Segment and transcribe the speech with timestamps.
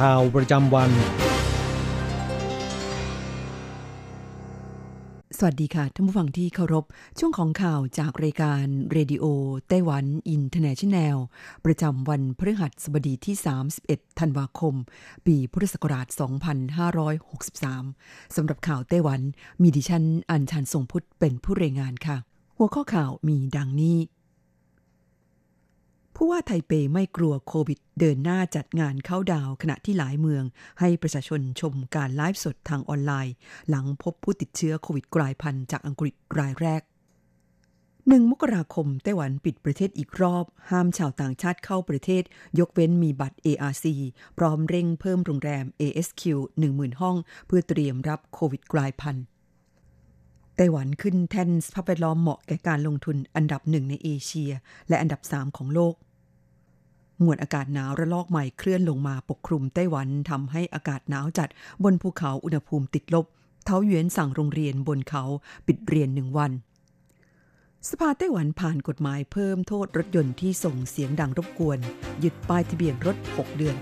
[0.00, 0.90] ข่าวประจำวัน
[5.38, 6.84] สวัสดีค่ะท่านผู้ฟังที่เคารพ
[7.18, 11.16] ช่วงของข่าวจากรายการ Radio Taiwan International
[11.64, 13.36] ประจำวันพฤหัสบดีที่
[13.78, 14.74] 31 ธันวาคม
[15.26, 16.06] ปีพุทธศักราช
[17.40, 19.20] 2563 สำหรับข่าวไต้หวัน
[19.62, 22.16] มีดิฉันอัญชันทรงพุทธเป็นผู้รายงานค่ะ
[22.58, 23.98] หัวข้อข่าวมีดังนี้
[26.22, 30.44] ผู้ว่าไทเปไม่กลัวโควิด เดินหน้าจัดงานเข้าดาวขณะที่หลายเมือง
[30.80, 33.34] ให้ประชาชนชมการไลฟ์สดทางออนไลน์
[33.68, 36.82] หลังพบผู้ติดเชื้อโควิดกลายพันธุ์จากอังกฤษรายแรก
[38.08, 42.22] หนึ่งมกราคมไต้หวันปิดประเทศอีกรอบ ห้ามชาวต่างชาติเข้าประเทศ
[42.58, 43.86] ยกเว้นมีบัตร ARC
[44.38, 46.22] พร้อมเร่งเพิ่มโรงแรม ASQ
[46.62, 49.24] 10,000 ห้อง เพื่อเตรียมรับโควิดกลายพันธุ์
[50.56, 54.52] ไต้หวันขึ้นแท่นสภาพแวดล้อมเหมาะแก่การลงทุนอันดับหนึ่งในเอเชีย
[54.88, 55.96] และอันดับสามของโลก
[57.24, 61.48] มวลอากาศหนาวระลอกใหม่เคลื่อนลงมาปกคลุมไต้หวันทำให้อากาศหนาวจัด
[61.82, 63.26] บนภูเขาอุณหภูมิติดลบ
[63.64, 65.24] เท้าเหวียนสั่งโรงเรียนบนเขา
[65.66, 66.52] ปิดเรียนหนึ่งวัน
[67.88, 71.78] สภาไต้หวันผ่านกฎหมายเพิ่มโทษรถยนต์ที่ส่งเสียงดังรบกวน
[72.22, 73.76] ยึดป้ายทะเบียนรถ 6 เดือน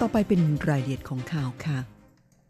[0.00, 1.99] ต่อไปเป็นรายละเอียดของข่าวค่ะ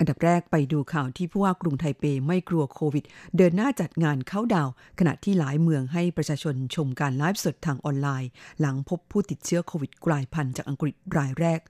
[0.00, 3.04] อันดับแรกไปดูข่าวที่ผู้ว่ากรุงไทเปไม่กลัวโควิด
[3.36, 4.68] เดินหน้าจัดงานเข้าดาว
[4.98, 8.30] ขณะที่หลายเมืองให้ประชาชนชมการไลฟ์สดทางออนไลน์
[8.60, 11.60] หลังพบผู้ติดเชื้อโควิดกลายพันธุ์จากอังกฤษรายแรก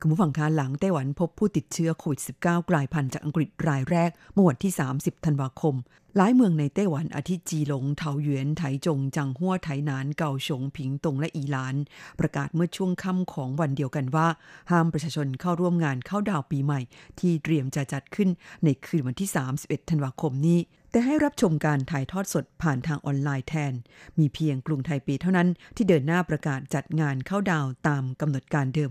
[0.00, 5.74] คุณผู้ฟังคะหลังไต้หวันพบผู้ติดเชื้อโควิด -19 กลายพันธุ์จากอังกฤษรายแรกเมื่อวันที่ 30 ธันวาคม
[6.16, 11.74] หลายเมืองในไต้หวันอาทิจีหลงเถาหยวนไถจง จังหัวไถหนานเกาฉงผิงตงและอีหลาน
[12.20, 14.28] ประกาศเมื่อช่วงค่ำของวันเดียวกันว่า
[14.70, 16.80] ห้ามประชาชนเข้าร่วมงานเข้าดาวปีใหม่
[17.20, 18.28] ที่เตรียมจะจัดขึ้น
[18.64, 20.58] ในคืนวันที่ 31 ธันวาคมนี้
[20.90, 23.72] แต่ให้รับชมการถ่ายทอดสดผ่านทางออนไลน์แทน
[24.18, 28.90] มีเพียงกรุงไทเปเท่านั้นที่เดินหน้าประกาศจัดงานเข้าดาวตามกำหนดการเดิม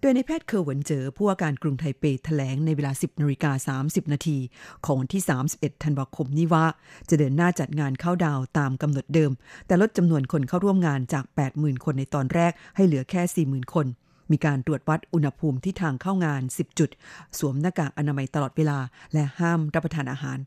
[0.00, 4.38] โดยนายแพทย์เคอเหวินเจ๋อผู้ว่าการกรุงไทเปแถลงในเวลา 10นาฬิกา30 นาที
[4.84, 5.22] ของวันที่
[5.52, 6.66] 31 ธันวาคมนี้ว่า
[7.08, 9.32] จะเดินหน้าจัดงานเข้าดาวตามกำหนดเดิม
[9.66, 13.86] แต่ลดจำนวนคนเข้าร่วมงานจาก 80,000 คนในตอนแรกให้เหลือแค่ 40,000 คน
[14.30, 16.90] มีการตรวจวัดอุณหภูมิที่ทางเข้างาน 10 จุด
[17.38, 18.78] สวมหน้ากากอนามัยตลอดเวลา
[19.12, 20.38] และห้ามรับประทานอาหาร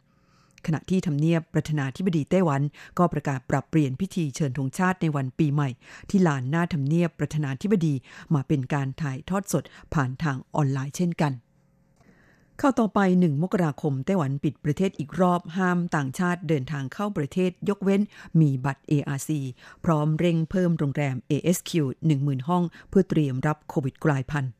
[0.66, 2.62] ขณะที่ทำเนียบประธานาธิบดีไต้หวัน
[2.98, 5.70] ก็ประกาศปรับเปลี่ยนพิธีเชิญธงชาติในวันปีใหม่
[6.10, 7.94] ที่ลานหน้าทำเนียบประธานาธิบดี
[8.34, 9.64] มาเป็นการถ่ายทอดสด
[9.94, 11.34] ผ่านทางออนไลน์เช่นกัน
[12.60, 18.02] เข้าต่อไป 1 มกราคมไต้หวันปิดประเทศอีกรอบห้ามต่างชาติเดินทางเข้าประเทศยกเว้น
[18.42, 19.30] มีบัตร ARC
[19.86, 21.72] พร้อมเร่งเพิ่มโรงแรม ASQ
[22.10, 24.52] 10,000 ห้อง เพื่อเตรียมรับโควิดกลายพันธุ์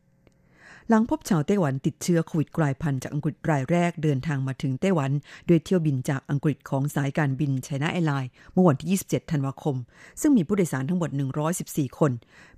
[0.94, 5.12] หลังพบชาวไต้หวันติดเชื้อโควิดกลายพันธุ์จากอังกฤษรายแรกเดินทางมาถึงไต้หวัน
[5.50, 9.76] ด้วยเที่ยวบินจากอังกฤษของสายการบิน China Airlines เมื่อวันที่ 27 ธันวาคม
[10.22, 11.10] ซึ่งมีผู้โดยสารทั้งหมด
[11.56, 12.12] 114 คน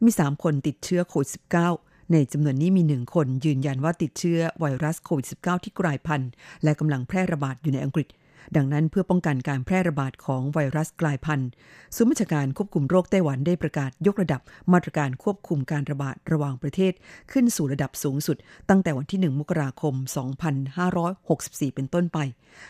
[0.03, 1.29] มี 3 คนติดเชื้อโควิด
[1.71, 6.29] -19 ในจำนวนนี้มี1คนยืนยันว่าติดเชื้อไวรัสโควิด -19 ที่กลายพันธุ์
[6.63, 8.07] และกำลังแพร่ระบาดอยู่ในอังกฤษ
[8.55, 11.49] ดังนั้นเพื่อป้องกันการแพร่ระบาดของไวรัสกลายพันธุ์
[11.95, 14.41] ศูนย์บัญชาการควบคุมโรคไต้หวันได้ประกาศยกระดับ
[14.73, 16.93] มาตรการควบคุมการระบาดระหว่างประเทศ
[17.31, 18.37] ขึ้นสู่ระดับสูงสุด
[18.69, 19.93] ตั้งแต่วันที่ 1 มกราคม
[20.85, 22.17] 2564 เป็นต้นไป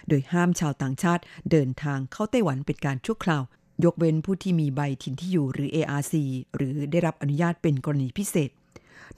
[0.08, 3.44] โดยห้ามชาวต่างชาติเดินทางเข้าไต้หวันเป็นการชั่วคราว
[3.84, 6.14] ยกเว้นผู้ที่มีใบถิ่นที่อยู่หรือ ARC
[6.56, 8.50] หรือได้รับอนุญาตเป็นกรณีพิเศษ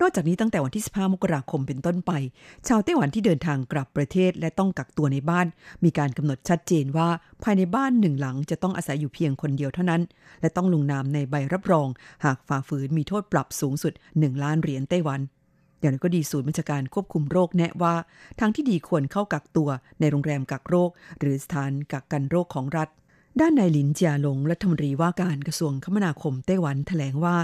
[0.02, 2.12] นอกจากนี้ตั้งแต่วันที่ 15 มกราคมเป็นต้นไป
[2.68, 5.48] ชาวไต้หวันที่เดินทางกลับประเทศและต้องกักตัวในบ้าน
[5.84, 7.10] มีการกำหนดชัดเจนว่า
[7.44, 10.02] ภายในบ้านหนึ่งหลังจะต้องอาศัยอยู่เพียงคนเดียวเท่านั้น
[10.42, 11.88] และต้องลงนามในใบรับรอง
[12.26, 15.22] หากฝ่าฝืนมีโทษปรับสูงสุด 1 ล้านเหรียญไต้หวัน
[15.82, 17.96] อย่างไรก็ดีศูนย์บัญชาการควบคุมโรคแนะว่า
[18.40, 19.70] ทางที่ดีควรเข้ากักตัว
[20.00, 20.90] ในโรงแรมกักโรค
[21.20, 22.90] หรือสถานกักกันโรคของรัฐ
[23.42, 27.36] ด้านนายหลินเจียหลงรัฐมนตรีว่าการกระทรวงคมนาคมไต้หวันแถลงว่า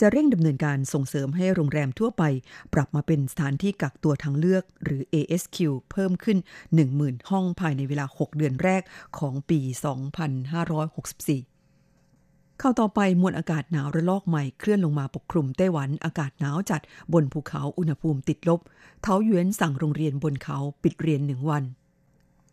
[0.00, 2.22] จะเร่งดำเนินการส่งเสริมให้โรงแรมทั่วไป
[2.74, 5.58] ปรับมาเป็นสถานที่กักตัวทางเลือก หรือ ASQ
[5.90, 6.38] เพิ่มขึ้น
[6.84, 8.82] 10,000 ห้องภายในเวลา 6 เดือนแรก
[9.18, 9.70] ของปี 2564
[12.58, 16.80] เข้าต่อไปมวลอากาศหนาวระลอกใหม่เคลื่อนลงมาปกคลุมไต้หวันอากาศหนาวจัด
[17.12, 18.60] บนภูเขาอุณหภูมิติดลบ
[19.02, 21.64] เทาหยวนสั่งโรงเรียนบนเขาปิดเรียนหนึ่งวัน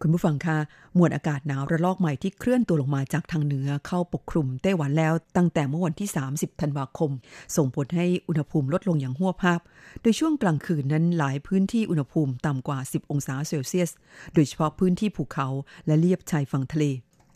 [0.02, 0.58] คุณผู้ฟังคะ
[0.98, 7.12] มวลอากาศหนาวระลอกใหม่ที่เคลื่อนตัวลงมาจากทางเหนือเข้าปกคลุมไต้หวันแล้วตั้งแต่เมื่อวันที่ 30 ธันวาคม
[7.56, 9.60] ส่งผลให้อุณหภูมิลดลงอย่างหัวภาพ
[10.02, 13.92] โดยช่วงกลางคืนนั้นหลายพื้นที่อุณหภูมิต่ำกว่า 10 องศาเซลเซียส
[14.34, 15.48] โดยเฉพาะพื้นที่ภูเขา
[15.86, 16.84] และเลียบชายฝั่งทะเล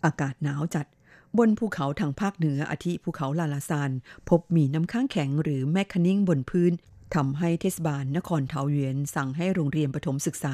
[0.05, 0.85] อากาศหนาวจัด
[1.37, 3.91] บนภูเขาทางภาคเหนืออาทิภูเขาลาลาซาน
[4.29, 6.71] พบมีน้ำค้างแข็งหรือแมคคานิ่งบนพื้น
[7.15, 10.53] ทำให้เทศบาลนครเทาเยนสั่งให้โรงเรียนประถมศึกษา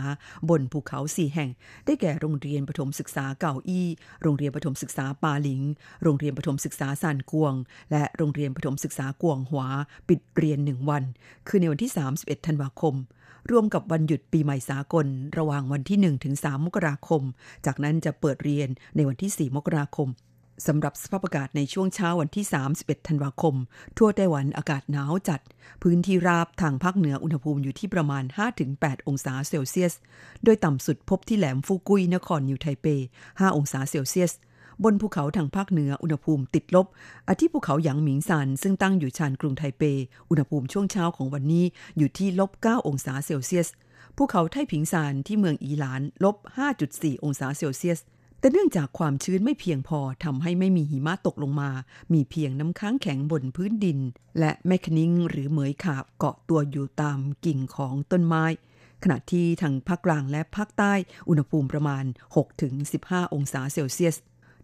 [0.50, 1.50] บนภูเขาสี่แห่ง
[1.86, 3.88] ได้แก่โรงเรียนประถมศึกษาเก่าอี้
[4.22, 5.62] โรงเรียนประถมศึกษาปาหลิง
[6.04, 7.54] โรงเรียนประถมศึกษาซานกวง
[7.92, 9.70] และโรงเรียนประถมศึกษากวงหวา
[10.08, 11.04] ปิดเรียนหนึ่งวัน
[11.48, 12.96] คือในวันที่ 31 ธันวาคม
[13.52, 17.22] รวมกับวันหยุดปีใหม่สากล ระหว่างวันที่ 1 ถึง 3 มกราคม
[17.66, 20.10] จากนั้นจะเปิดเรียนในวันที่ 4 มกราคม
[20.68, 23.56] สำหรับสภาพอากาศในช่วงเช้าวันที่ 31 ธันวาคม
[23.98, 25.40] ทั่วไต้หวันอากาศหนาวจัด
[25.84, 28.24] พื้นที่ราบทางภาคเหนืออุณหภูมิอยู่ที่ประมาณ
[28.66, 29.94] 5-8 องศาเซลเซียส
[30.44, 32.86] โดยต่ำสุดพบที่แหลมฟูกุยนครนิวไทเป
[33.24, 34.32] 5 องศาเซลเซียส
[34.84, 36.88] บนภูเขาทางภาคเหนืออุณหภูมิติดลบ
[37.30, 39.84] อาทิภูเขาหยางหมิงซานซึ่งตั้งอยู่ชานกรุงไทเป
[40.30, 41.66] อุณหภูมิช่วงเช้าของวันนี้
[41.98, 43.68] อยู่ที่ลบ 9 องศาเซลเซียส
[44.18, 46.36] ภูเขาไทผิงซานที่เมืองอีหลานลบ
[46.80, 48.00] 5.4 องศาเซลเซียส
[48.46, 51.70] แต่เนื่องจากความชื้นไม่เพียงพอทำให้ไม่มีหิมะตกลงมา
[52.14, 54.00] มีเพียงน้ำค้างแข็งบนพื้นดิน
[54.40, 58.46] และแมคคนิงหรือเหมยขาบเกาะตัวอยู่ตามกิ่งของต้นไม้
[59.04, 60.94] ขณะที่ทางภาคกลางและภาคใต้
[61.30, 62.04] อุณหภูมิประมาณ
[62.70, 64.16] 6-15 องศาเซลเซียส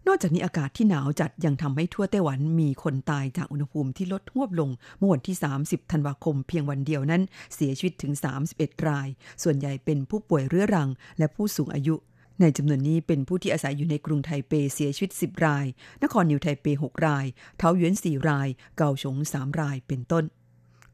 [0.06, 7.22] นอกจากนี้อากาศที่หนาวจัดยังทำให้ทั่วไต้หวันมีคนตายจากอุณหภูมิที่ลดหวบลงเมื่อวันที่ 30 ธันวาคมเพียงวันเดียวนั้น
[7.54, 8.12] เสียชีวิตถึง
[8.50, 9.08] 31 ราย
[9.42, 10.88] ส่วนใหญ่เป็นผู้ป่วยเรื้อรัง
[11.18, 11.96] และผู้สูงอายุ
[12.40, 15.66] ในจำนวนนี้เป็นผู้ที่อาศัยอยู่ในกรุงไทเปเสียชีวิต 10 ราย
[16.02, 17.26] นครนิวไทเป 6 ราย
[17.58, 20.26] เทาหยวน4 ราย เกาฉง 3 ราย เป็นต้น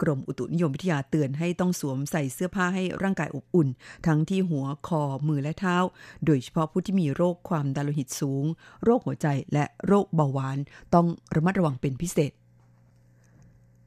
[0.03, 3.69] กรมอุตุนิยมวิทยาเตือนให้ต้องสวมใส่เสื้อผ้าให้ร่างกายอบอุ่น
[4.07, 5.77] ทั้งที่หัว คอ มือและเท้า
[6.25, 8.45] โดยเฉพาะผู้ที่มีโรคความดันโลหิตสูง
[8.85, 10.59] โรคหัวใจและโรคเบาหวาน
[10.95, 12.33] ต้องระมัดระวังเป็นพิเศษ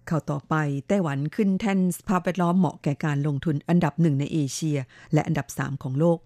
[0.10, 0.56] ข่าวต่อไป
[0.88, 4.78] ไต้หวันขึ้นแท่นสภาพแวดล้อมเหมาะแก่การลงทุนอันดับหนึ่งในเอเชีย
[5.14, 6.20] และอันดับ 3 ของโลก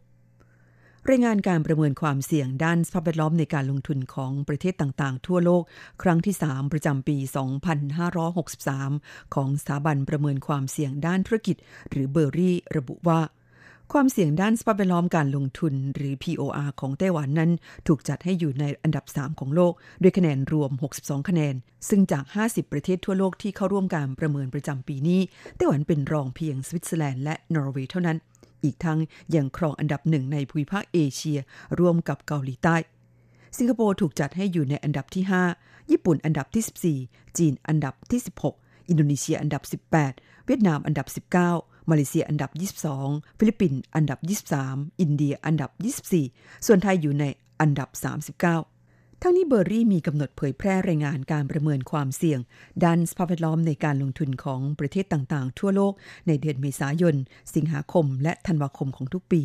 [1.12, 5.64] รายงานการประเมินความเสี่ยงด้านสภาพแวดล้อมในการลงทุนของประเทศต่างๆ ทั่วโลก
[6.04, 7.18] ครั้งที่ 3 ประจำปี
[8.46, 11.58] 2563 ของสถาบันประเมินความเสี่ยงด้านธุรกิจ
[11.90, 13.20] หรือ BERI ระบุว่า
[13.94, 17.52] ความเสี่ยงด้านสภาพแวดล้อมการลงทุนหรือ POR ของไต้หวันนั้น
[17.88, 21.56] ถูกจัดให้อยู่ในอันดับ 3 ของโลก ด้วยคะแนนรวม 62 คะแนน
[21.90, 25.20] ซึ่งจาก 50 ประเทศทั่วโลกที่เข้าร่วมการประเมินประจำปีนี้
[25.56, 28.18] ไต้หวันเป็นรองเพียงสวิตเซอร์แลนด์และนอร์เวย์เท่านั้น
[28.66, 29.00] อีกทั้ง
[29.36, 31.40] ยังครองอันดับหนึ่งในภูมิภาคเอเชีย
[31.80, 32.76] ร่วมกับเกาหลีใต้
[33.58, 35.24] สิงคโปร์ถูกจัดให้อยู่ในอันดับที่
[35.58, 38.22] 5 ญี่ปุ่นอันดับที่ 14 จีนอันดับที่
[38.54, 41.08] 16 อินโดนีเซียอันดับ 18 เวียดนามอันดับ
[41.48, 42.52] 19 มาเลเซียอันดับ
[42.94, 44.20] 22 ฟิลิปปินส์อันดับ
[44.60, 45.72] 23 อินเดียอันดับ
[46.20, 47.26] 24 ส่วนไทยอยู่ใน
[47.62, 47.90] อันดับ
[48.36, 48.75] 39
[49.22, 52.40] ทั้งนี้ BERI มีกำหนดเผยแพร่รายงานการประเมินความเสี่ยง
[52.84, 55.94] ด้านสภาพแวดล้อมในการลงทุนของประเทศต่างๆ ทั่วโลก
[56.28, 57.16] ในเดือนเมษายน
[57.56, 59.44] สิงหาคม และธันวาคมของทุกปี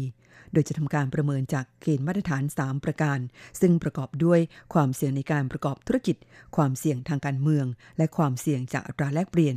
[0.53, 3.19] โดยจะทำการประเมินจากเกณฑ์มาตรฐาน 3 ประการ
[3.61, 4.41] ซึ่งประกอบด้วย
[4.75, 6.17] ความเสี่ยงในการประกอบธุรกิจ
[6.57, 7.67] ความเสี่ยงทางการเมือง
[7.99, 9.57] และความเสี่ยงจากอัตราแลกเปลี่ยน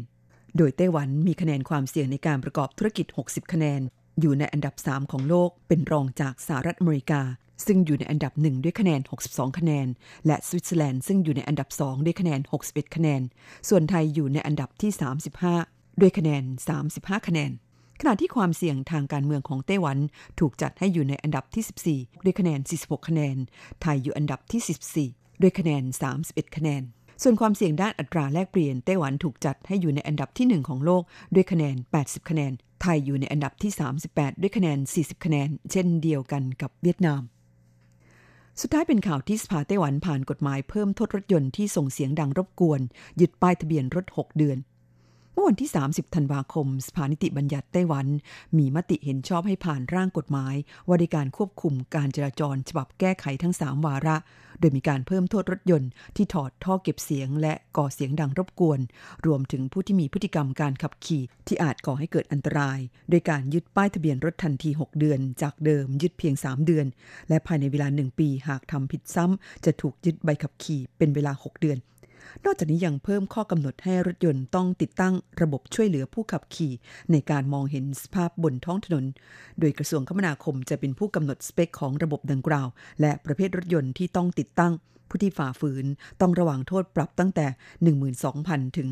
[0.57, 3.81] โดยไต้หวันมีคะแนนความเสี่ยงในการประกอบธุรกิจ 60 คะแนน
[4.19, 7.21] อยู่ในอันดับ 3 ของโลก เป็นรองจากสหรัฐอเมริกา
[7.65, 9.87] ซึ่งอยู่ในอันดับหนึ่งด้วยคะแนน 62 คะแนน
[10.25, 13.21] และสวิตเซอร์แลนด์ซึ่งอยู่ในอันดับ 2 ด้วยคะแนน 61 คะแนน
[13.69, 14.91] ส่วนไทยอยู่ในอันดับที่
[15.45, 16.43] 35 ด้วยคะแนน
[16.85, 17.51] 35 คะแนน
[18.01, 19.97] ขณะที่ความเสี่ยงทางการเมืองของไต้หวัน
[20.39, 23.37] ถูกจัดให้อยู่ในอันดับที่ 14 ด้วยคะแนน 46 คะแนน
[23.81, 25.83] ไทยอยู่อันดับที่ 14 ด้วยคะแนน
[26.19, 26.83] 31 คะแนน
[27.23, 31.03] ส่วนความเสี่ยงด้านอัตราแลกเปลี่ยนไต้หวันถูกจัดให้อยู่ในอันดับที่ 1 ของโลก
[31.33, 32.51] ด้วยคะแนน 80 คะแนน
[32.81, 33.71] ไทยอยู่ในอันดับที่
[34.07, 37.21] 38 ด้วยคะแนน 40 คะแนน เช่นเดียวกันกับเวียดนาม
[38.61, 42.81] สุดท้ายเป็นข่าวที่สภาไต้หวันผ่านกฎหมายเพิ่มโทษรถยนต์ที่ส่งเสียงดังรบกวน
[43.19, 44.57] ยึดป้ายทะเบียนรถ 6 เดือน
[45.33, 48.07] เมื่อวันที่ 30 ธันวาคม สภานิติบัญญัติไต้หวัน
[48.57, 50.55] มีมติเห็นชอบให้ผ่านร่างกฎหมาย
[50.87, 54.17] ว่าด้วยการควบคุมการจราจรฉบับแก้ไขทั้ง 3 วาระ
[54.59, 58.79] โดยมีการเพิ่มโทษรถยนต์ที่ถอดท่อเก็บเสียง และก่อเสียงดังรบกวน
[59.25, 66.85] รวมถึงผู้ที่มีพฤติกรรมการขับขี่ที่อาจก่อให้เกิดอันตราย โดยการยึดป้ายทะเบียนรถทันที 6 เดือน จากเดิมยึดเพียง 3 เดือน
[67.29, 71.79] และภายในเวลา 1 ปีหากทำผิดซ้ำจะถูกยึดใบขับขี่เป็นเวลา 6 เดือน
[72.45, 76.73] นอกจากนี้ยังเพิ่มข้อกำหนดให้รถยนต์ต้องติดตั้งระบบช่วยเหลือผู้ขับขี่
[77.11, 79.05] ในการมองเห็นสภาพบนท้องถนน
[79.59, 82.67] โดยกระทรวงคมนาคมจะเป็นผู้กำหนดสเปคของระบบดังกล่าว
[83.01, 84.73] และประเภทรถยนต์ที่ต้องติดตั้ง
[85.09, 85.85] ผู้ที่ฝ่าฝืน
[86.21, 87.45] ต้องระวังโทษปรับตั้งแต่
[88.11, 88.89] 12,000 ถึง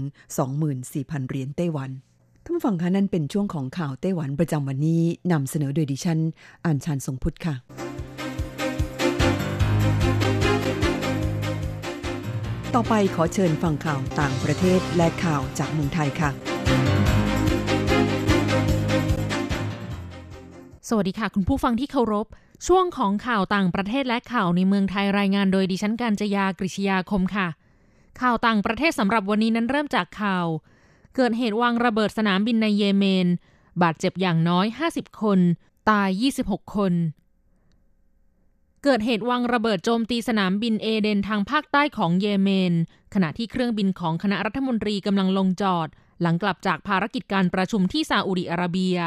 [0.64, 1.90] 24,000 เหรียญไต้หวัน
[2.46, 6.20] ท่านฟังคะนั่นเป็นช่วงของข่าวไต้หวันประจำวันนี้นำเสนอโดยดิฉัน
[6.66, 7.56] อัญชันทรงพุทธค่ะ
[12.78, 16.30] ต่อไปขอเชิญฟังข่าวต่างประเทศและข่าวจากเมืองไทยค่ะ
[20.88, 22.28] สวัสดีค่ะ คุณผู้ฟังที่เคารพ
[22.68, 27.48] ช่วงของข่าวต่างประเทศและข่าวในเมืองไทยรายงานโดยดิฉันการจยากริชยาคมค่ะ
[28.22, 30.46] ข่าวต่างประเทศสำหรับวันนี้นั้นเริ่มจากข่าว
[31.16, 33.28] เกิดเหตุวางระเบิดสนามบินในเยเมน
[33.82, 35.40] บาดเจ็บอย่างน้อย 50 คน
[35.90, 36.10] ตาย
[36.44, 36.94] 26 คน
[38.84, 42.74] เกิดเหตุวางระเบิดโจมตีสนามบินเอเดนทางภาคใต้ของเยเมน
[43.14, 45.88] ขณะที่เครื่องบินของคณะรัฐมนตรีกำลังลงจอด
[46.22, 48.98] หลังกลับจากภารกิจการประชุมที่ซาอุดิอาระเบีย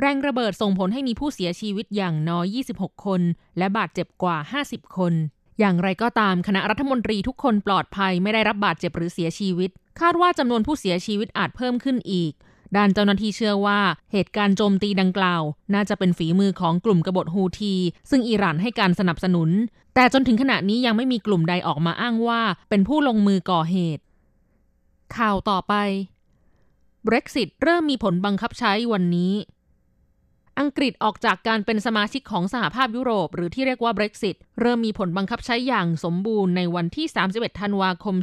[0.00, 3.22] แรงระเบิดส่งผลให้มีผู้เสียชีวิตอย่างน้อย 26 คน
[3.58, 5.12] และบาดเจ็บกว่า 50 คน
[5.58, 9.70] อย่างไรก็ตามคณะรัฐมนตรีทุกคนปลอดภัยไม่ได้รับบาดเจ็บหรือเสียชีวิต
[10.00, 12.32] คาดว่าจำนวนผู้เสียชีวิตอาจเพิ่มขึ้นอีก
[12.76, 13.80] ด้านเจ้าหน้าที่เชื่อว่า
[14.12, 15.42] เหตุการณ์โจมตีดังกล่าว
[15.74, 17.74] น่าจะเป็นฝีมือของกลุ่มกบฏฮูที
[18.10, 19.50] ซึ่งอิหร่านให้การสนับสนุน
[19.94, 24.02] แต่จนถึงขณะนี้ยังไม่มีกลุ่มใดออกมาอ้างว่า เป็นผู้ลงมือก่อเหตุ
[25.16, 25.74] ข่าวต่อไป
[27.06, 29.34] Brexit เริ่มมีผลบังคับใช้วันนี้
[30.60, 38.16] อังกฤษออกจากการเป็นสมาชิกของสหภาพยุโรป หรือที่เรียกว่า Brexit เริ่มมีผลบังคับใช้อย่างสมบูรณ์ในวันที่ 31 ธันวาคม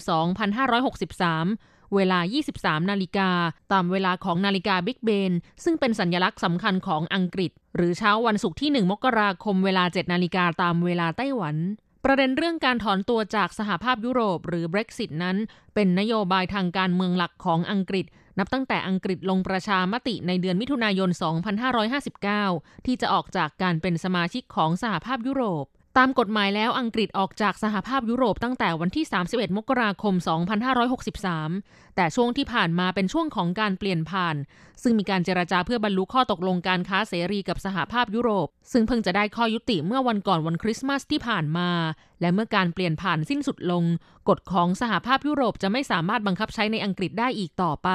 [0.68, 2.20] 2563 เวลา
[2.56, 3.30] 23 นาฬิกา
[3.72, 5.32] ตามเวลาของนาฬิกาบิ๊กเบน
[5.64, 11.56] ซึ่งเป็นสัญลักษณ์สำคัญของอังกฤษ หรือเช้าวันศุกร์ที่ 1 มกราคมเวลา 7 นาฬิกาตามเวลาไต้หวัน
[12.06, 15.38] ประเด็นเรื่องการถอนตัวจากสหภาพยุโรปหรือ Brexit นั้น
[15.76, 18.06] เป็นนโยบายทางการเมืองหลักของอังกฤษ
[18.40, 21.10] นับตั้งแต่อังกฤษลงประชามติในเดือนมิถุนายน
[21.98, 25.66] 2559 ที่จะออกจากการเป็นสมาชิกของสหภาพยุโรป
[25.98, 30.14] ตามกฎหมายแล้วอังกฤษออกจากสหภาพยุโรปตั้งแต่วันที่ 31 มกราคม
[31.26, 34.36] 2563 แต่ช่วงที่ผ่านมาเป็นช่วงของการเปลี่ยนผ่าน
[34.84, 41.70] ซึ่งมีการเจราจาเพื่อบรรลุข้อตกลงการค้าเสรีกับสหภาพยุโรป ซึ่งเพิ่งจะได้ข้อยุติเมื่อวันก่อนวันคริสต์มาสที่ผ่านมา
[42.22, 43.84] และเมื่อการเปลี่ยนผ่านสิ้นสุดลง
[44.30, 47.90] กฎของสหภาพยุโรปจะไม่สามารถบังคับใช้ในอังกฤษได้อีกต่อไป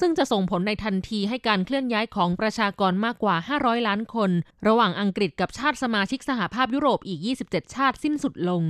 [0.00, 4.30] ซึ่งจะส่งผลในทันทีให้การเคลื่อนย้ายของประชากรมากกว่า 500 ล้านคน
[4.66, 8.64] ระหว่างอังกฤษกับชาติสมาชิกสหภาพยุโรปอีก 27 ชาติสิ้นสุดลง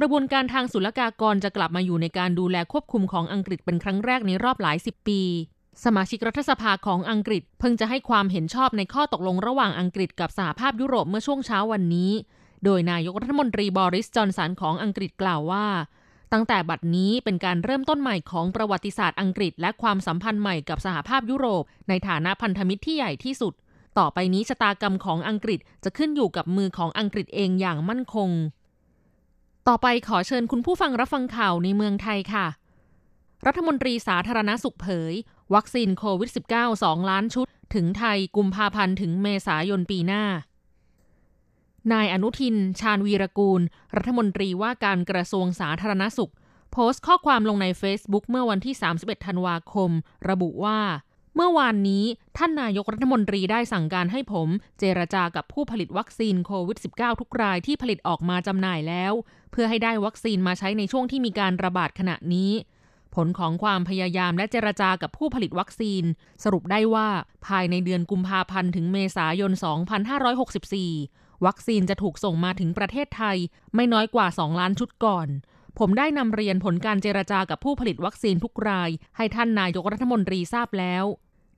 [0.00, 5.20] กระบวนการทางศุลกากรจะกลับมาอยู่ในการดูแลควบคุมของอังกฤษเป็นครั้งแรกในรอบหลายสิบปี
[5.84, 12.12] สมาชิกรัฐสภาของอังกฤษเพิ่งจะให้ความเห็นชอบในข้อตกลงระหว่างอังกฤษกับสหภาพยุโรปเมื่อช่วงเช้าวันนี้
[12.64, 15.66] โดยนายกรัฐมนตรีบอริสจอนสันของอังกฤษกล่าวว่า
[16.32, 23.54] ตั้งแต่บัดนี้เป็นการเริ่มต้นใหม่ของประวัติศาสตร์อังกฤษ และความสัมพันธ์ใหม่กับสหภาพยุโรป ในฐานะพันธมิตรที่ใหญ่ที่สุด
[23.98, 28.30] ต่อไปนี้ชะตากรรมของอังกฤษจะขึ้นอยู่กับมือของอังกฤษเองอย่างมั่นคง
[29.68, 32.46] ต่อไปขอเชิญคุณผู้ฟังรับฟังข่าวในเมืองไทยค่ะ
[33.46, 35.14] รัฐมนตรีสาธารณสุขเผย
[35.54, 40.24] วัคซีนโควิด -19 2 ล้านชุด ถึงไทยกุมภาพันธ์ถึงเมษายนปีหน้า
[41.92, 43.60] นายอนุทิน ชาญวีรกูล
[43.96, 46.32] รัฐมนตรีว่าการกระทรวงสาธารณสุข
[46.72, 49.90] โพสต์ข้อความลงใน Facebook เมื่อวันที่ 31 ธันวาคม
[50.28, 50.78] ระบุว่า
[51.40, 52.04] เมื่อวานนี้
[52.38, 59.12] ท่านนายกรัฐมนตรีได้สั่งการให้ผม เจรจากับผู้ผลิตวัคซีนโควิด -19 ทุกรายที่ผลิตออกมาจำหน่ายแล้ว
[59.52, 62.52] เพื่อให้ได้วัคซีนมาใช้ในช่วงที่มีการระบาดขณะนี้
[63.14, 66.02] ผลของความพยายามและเจรจากับผู้ผลิตวัคซีน
[66.44, 67.08] สรุปได้ว่า
[67.46, 69.52] ภายในเดือนกุมภาพันธ์ถึงเมษายน
[70.28, 73.36] 2564 วัคซีนจะถูกส่งมาถึงประเทศไทย
[73.74, 75.28] ไม่น้อยกว่า 2 ล้านชุดก่อน
[75.78, 81.04] ผมได้นำเรียนผลการเจรจากับผู้ผลิตวัคซีนทุกราย ให้ท่านนายกรัฐมนตรีทราบแล้ว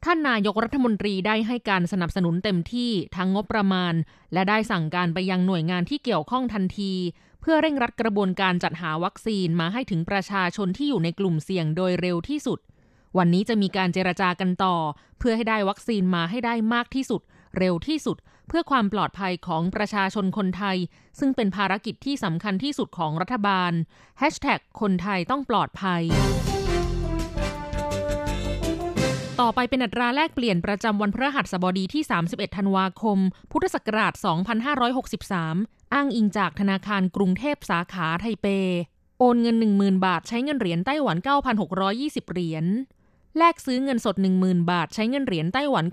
[0.04, 3.94] ท่านนายกรัฐมนตรีได้ให้การสนับสนุนเต็มที่ทั้งงบประมาณ
[4.32, 6.92] และได้สั่งการไปยังหน่วยงานที่เกี่ยวข้องทันที
[7.40, 12.58] เพื่อเร่งรัดกระบวนการจัดหาวัคซีนมาให้ถึงประชาชนที่อยู่ในกลุ่มเสี่ยงโดยเร็วที่สุด
[13.18, 14.76] วันนี้จะมีการเจรจากันต่อ
[15.18, 17.20] เพื่อให้ได้วัคซีนมาให้ได้มากที่สุด
[17.58, 18.16] เร็วที่สุด
[18.48, 20.76] เพื่อความปลอดภัยของประชาชนคนไทย
[21.18, 23.72] ซึ่งเป็นภารกิจที่สำคัญที่สุดของรัฐบาล
[24.80, 26.02] คนไทยต้องปลอดภัย
[29.40, 33.18] ต่อไปเป็นอัตราแลกเปลี่ยนประจำวันพฤหัสบดีที่ 31 ธันวาคม
[33.52, 34.12] พุทธศักราช
[34.98, 38.46] 2563 อ้างอิงจากธนาคารกรุงเทพสาขาไทเป
[39.18, 41.16] โอนเงิน 10,000 บาทใช้เงินเหรียญไต้หวัน
[41.74, 42.64] 9,620 เหรียญ
[43.38, 45.84] แลกซื้อเงินสด 10,000 บาทใช้เงินเหรียญไต้หวัน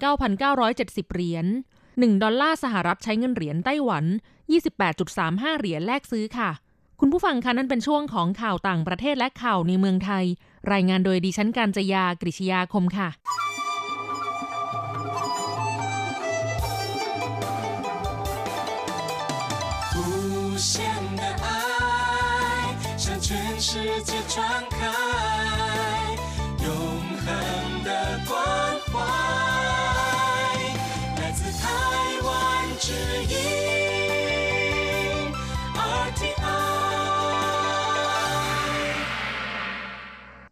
[0.54, 1.46] 9,970 เหรียญ
[1.86, 4.06] 1 ดอลลาร์สหรัฐใช้เงินเหรียญไต้หวัน
[4.82, 6.50] 28.35 เหรียญแลกซื้อค่ะ
[7.02, 10.26] คุณผู้ฟังคะนั่นเป็นช่วงของข่าวต่างประเทศและข่าวในเมืองไทย
[10.72, 13.10] รายงานโดยดิฉันการจยากริชยาคมค่ะ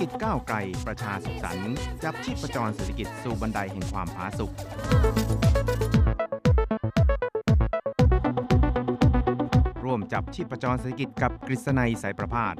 [0.00, 4.52] กิจก้าวไกลประชาสุขสันต์จับชีพประจรเศรษฐกิจสู่บันไดแห่งความผาสุก
[9.84, 12.54] ร่วมจับชีพประจรเศรษฐกิจกับกฤษณัยสายประพาส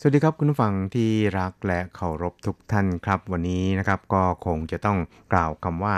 [0.00, 4.98] สวัสดีครับคุณผู้ฟังที่รักและเคารพทุกท่านครับ วันนี้นะครับก็คงจะต้อง
[5.32, 5.96] กล่าวคำว่า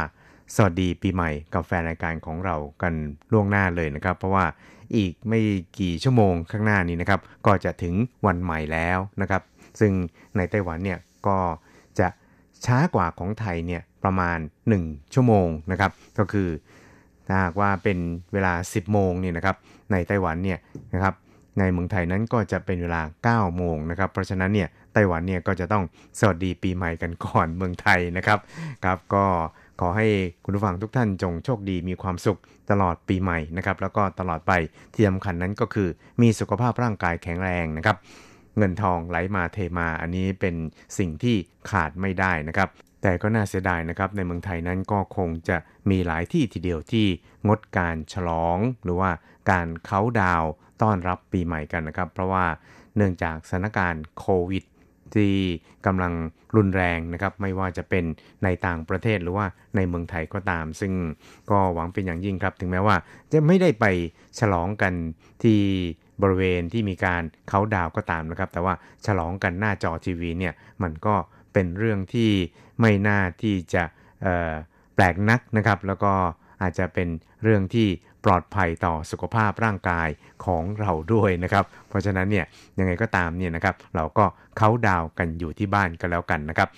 [0.55, 2.95] สวัสดีปีใหม่กับแฟนรายการของเรากัน
[3.33, 4.45] ล่วงหน้าเลยนะครับ เพราะว่า
[4.97, 5.41] อีกไม่
[5.81, 7.95] กี่ชั่วโมงข้างหน้านี้นะครับ ก็จะถึง
[8.27, 9.43] วันใหม่แล้วนะครับ
[9.81, 9.93] ซึ่ง
[10.37, 11.39] ในไต้หวันเนี่ยก็
[11.99, 12.09] จะ
[12.67, 14.39] ช้ากว่าของไทยเนี่ยประมาณ
[14.77, 16.49] 1 ชั่วโมงนะครับ ก็คือ
[17.27, 17.99] ถ้าหากว่าเป็น
[18.33, 19.57] เวลา 10 โมงเนี่ยนะครับ
[19.93, 20.59] ในไต้หวันเนี่ย
[20.95, 21.15] นะครับ
[21.59, 23.03] ในเมืองไทยนั้นก็จะเป็นเวลา
[23.51, 25.85] 9 โมงนะครับ เพราะฉะนั้นเนี่ยไต้หวันเนี่ยก็จะต้อง
[26.19, 28.39] สวัสดีปีใหม่กันก่อนเมืองไทยนะครับ
[28.85, 29.25] ครับก็
[29.81, 30.07] ขอให้
[30.45, 32.41] คุณผู้ฟังทุกท่านจงโชคดีมีความสุข
[32.71, 34.53] ตลอดปีใหม่นะครับแล้วก็ตลอดไป
[34.95, 35.89] ที่สำคัญนั้นก็คือ
[36.23, 37.97] มีสุขภาพร่างกายแข็งแรงนะครับ
[38.57, 40.55] เงินทองไหลมาเทมาอันนี้เป็น
[40.99, 41.37] สิ่งที่
[41.71, 42.69] ขาดไม่ได้นะครับ
[43.03, 45.57] แต่ก็น่าเสียดายนะครับ ในเมืองไทยนั้นก็คงจะ
[45.91, 47.07] มีหลายที่ทีเดียวที่
[47.49, 49.11] งดการฉลอง หรือว่า
[49.51, 50.45] การเค้าดาว
[50.83, 52.47] ต้อนรับปีใหม่กันนะครับ เพราะว่า
[52.97, 54.65] เนื่องจากสถานการณ์โควิด
[55.15, 55.33] ที่
[55.87, 56.13] กำลัง
[56.57, 58.05] รุนแรงนะครับ ไม่ว่าจะเป็น
[58.45, 60.93] ในต่างประเทศหรือว่าในเมืองไทยก็ตาม ซึ่ง
[61.51, 62.97] ก็หวังเป็นอย่างยิ่งครับ ถึงแม้ว่า
[63.33, 63.85] จะไม่ได้ไป
[64.41, 64.93] ฉลองกัน
[65.43, 65.61] ที่
[66.23, 68.75] บริเวณที่มีการเขาดาวก็ตามนะครับ แต่ว่า
[69.07, 71.15] ฉลองกันหน้าจอทีวีเนี่ยมันก็
[71.53, 72.31] เป็นเรื่องที่
[72.81, 73.85] ไม่น่าที่จะ
[74.95, 76.13] แปลกนักนะครับ แล้วก็
[76.63, 77.09] อาจจะเป็น
[77.43, 77.89] เรื่องที่
[78.25, 80.09] ปลอดภัยต่อสุขภาพร่างกาย
[80.45, 82.47] ของเราด้วยนะครับ เพราะฉะนั้นเนี่ย
[82.79, 84.25] ยังไงก็ตามเนี่ยนะครับ เราก็
[84.57, 86.69] เขาดาวกันอยู่ที่บ้านก็แล้วกันนะครับ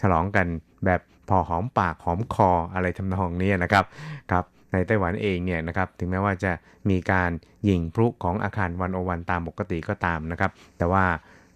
[0.00, 0.46] ฉลองกัน
[0.86, 3.84] แบบพอหอมปากหอมคออะไรทำนองนี้นะครับ
[4.30, 6.52] ครับในไต้หวันเองเนี่ยนะครับถึงแม้ว่าจะ
[6.90, 7.30] มีการ
[7.68, 11.04] ยิงพลุของอาคารวันโอวันตามปกติก็ตามนะครับ แต่ว่า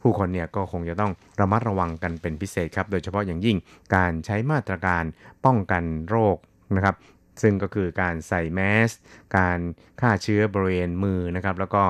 [0.02, 3.56] ผู้คนเนี่ยก็คงจะต้องระมัดระวังกันเป็นพิเศษครับ โดยเฉพาะอย่างยิ่ง
[3.94, 5.04] การใช้มาตรการ
[5.44, 6.36] ป้องกันโรค
[6.76, 6.94] นะครับ
[7.42, 8.90] ซึ่งก็คือการใส่แมส
[9.36, 9.58] การ
[10.00, 11.82] ฆ่าเชื้อบริเวณมือนะครับ แล้วก็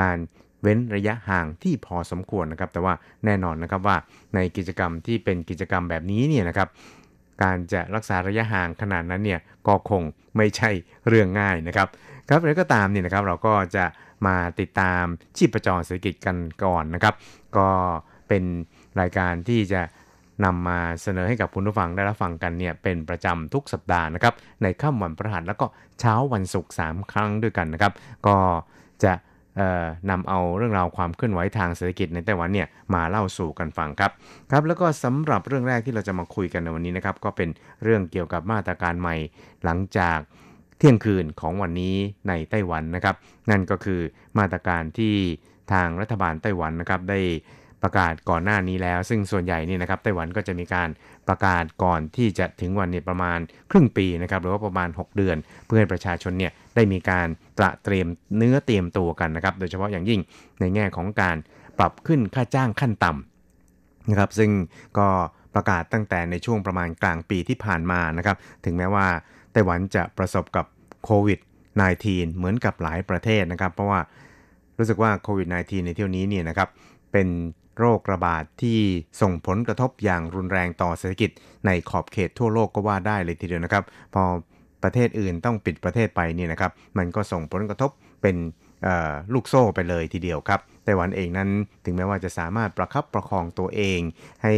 [0.00, 0.18] การ
[0.62, 3.96] เว้นระยะห่างที่พอสมควรนะครับ แต่ว่าแน่นอนนะครับว่า
[4.34, 6.68] ในกิจกรรมที่เป็นกิจกรรมแบบนี้เนี่ยนะครับ
[7.42, 10.02] การจะรักษาระยะห่างขนาดนั้นเนี่ยก็คง
[10.36, 10.70] ไม่ใช่
[11.08, 11.88] เรื่องง่ายนะครับ
[12.28, 13.84] ครับแล้วก็ตามเนี่ยนะครับเราก็จะ
[14.26, 15.04] มาติดตาม
[15.36, 17.14] ชีพจรเศรษฐกิจกันก่อนนะครับ
[17.58, 17.68] ก็
[18.28, 18.44] เป็น
[19.00, 19.80] รายการที่จะ
[20.44, 25.66] นำมาเสนอให้กับคุณผู้ฟังได้รับฟังกันเนี่ยเป็นประจำทุกสัปดาห์นะครับในค่ำวันพฤหัสแล้วก็
[26.00, 27.92] เช้าวันศุกร์3ครั้งด้วยกันนะครับ
[28.26, 28.36] ก็
[29.04, 29.12] จะ
[30.10, 34.10] นำเอาเรื่องราวความเคลื่อนไหวทางเศรษฐกิจในไต้หวันเนี่ยมาเล่าสู่กันฟังครับ
[34.50, 37.48] ครับ แล้วก็สำหรับเรื่องแรกที่เราจะมาคุยกันในวันนี้นะครับก็เป็น
[37.82, 39.16] เรื่องเกี่ยวกับมาตรการใหม่
[39.64, 40.18] หลังจาก
[40.78, 41.94] เที่ยงคืนของวันนี้
[42.28, 43.16] ในไต้หวันนะครับ
[43.50, 44.00] นั่นก็คือ
[44.38, 45.14] มาตรการที่
[45.72, 47.20] ทางรัฐบาลไต้หวันนะครับได้
[47.82, 50.88] ประกาศก่อนหน้านี้แล้ว ซึ่งส่วนใหญ่นี่นะครับไต้หวันก็จะมีการ
[51.28, 53.38] ประกาศก่อนที่จะถึงวันนี้ประมาณ
[53.70, 60.20] ครึ่งปีนะครับหรือว่าประมาณ 6 เดือน เพื่อให้ประชาชนเนี่ยได้มีการตระเตรียมเนื้อเตรียมตัวกันนะครับ โดยเฉพาะอย่างยิ่ง
[60.60, 61.36] ในแง่ของการ
[61.78, 64.50] ปรับขึ้นค่าจ้างขั้นต่ำนะครับ ซึ่ง
[64.98, 65.08] ก็
[65.54, 69.06] ประกาศตั้งแต่ในช่วงประมาณกลางปีที่ผ่านมานะครับ ถึงแม้ว่า
[69.52, 70.66] ไต้หวันจะประสบกับ
[71.04, 71.38] โควิด
[71.88, 74.00] -19 เหมือนกับหลายประเทศนะครับ เพราะว่า
[74.78, 76.68] รู้สึกว่าโควิด -19 ในเที่ยวนี้เนี่ยนะครับ
[77.12, 77.28] เป็น
[77.80, 78.78] โรคระบาดที่
[79.20, 81.30] ส่งผลกระทบอย่างรุนแรงต่อเศรษฐกิจ
[81.66, 84.22] ในขอบเขตทั่วโลกก็ว่าได้เลยทีเดียวนะครับ พอ
[84.82, 87.90] ประเทศอื่นต้องปิดประเทศไปนี่นะครับ มันก็ส่งผลกระทบ
[88.22, 88.36] เป็น
[89.32, 91.48] ลูกโซ่ไปเลยทีเดียวครับไต้หวันเองนั้น
[91.84, 94.00] ถึงแม้ว่าจะสามารถประคับประคองตัวเอง
[94.42, 94.54] ให้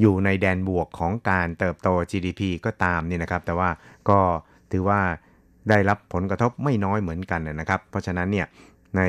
[0.00, 3.70] อยู่ในแดนบวกของการเติบโต GDP ก็ตามนี่นะครับ แต่ว่า
[4.08, 4.18] ก็
[4.72, 5.00] ถือว่า
[5.70, 8.46] ได้รับผลกระทบไม่น้อยเหมือนกันนะครับ เพราะฉะนั้นเนี่ย
[8.96, 9.02] ใน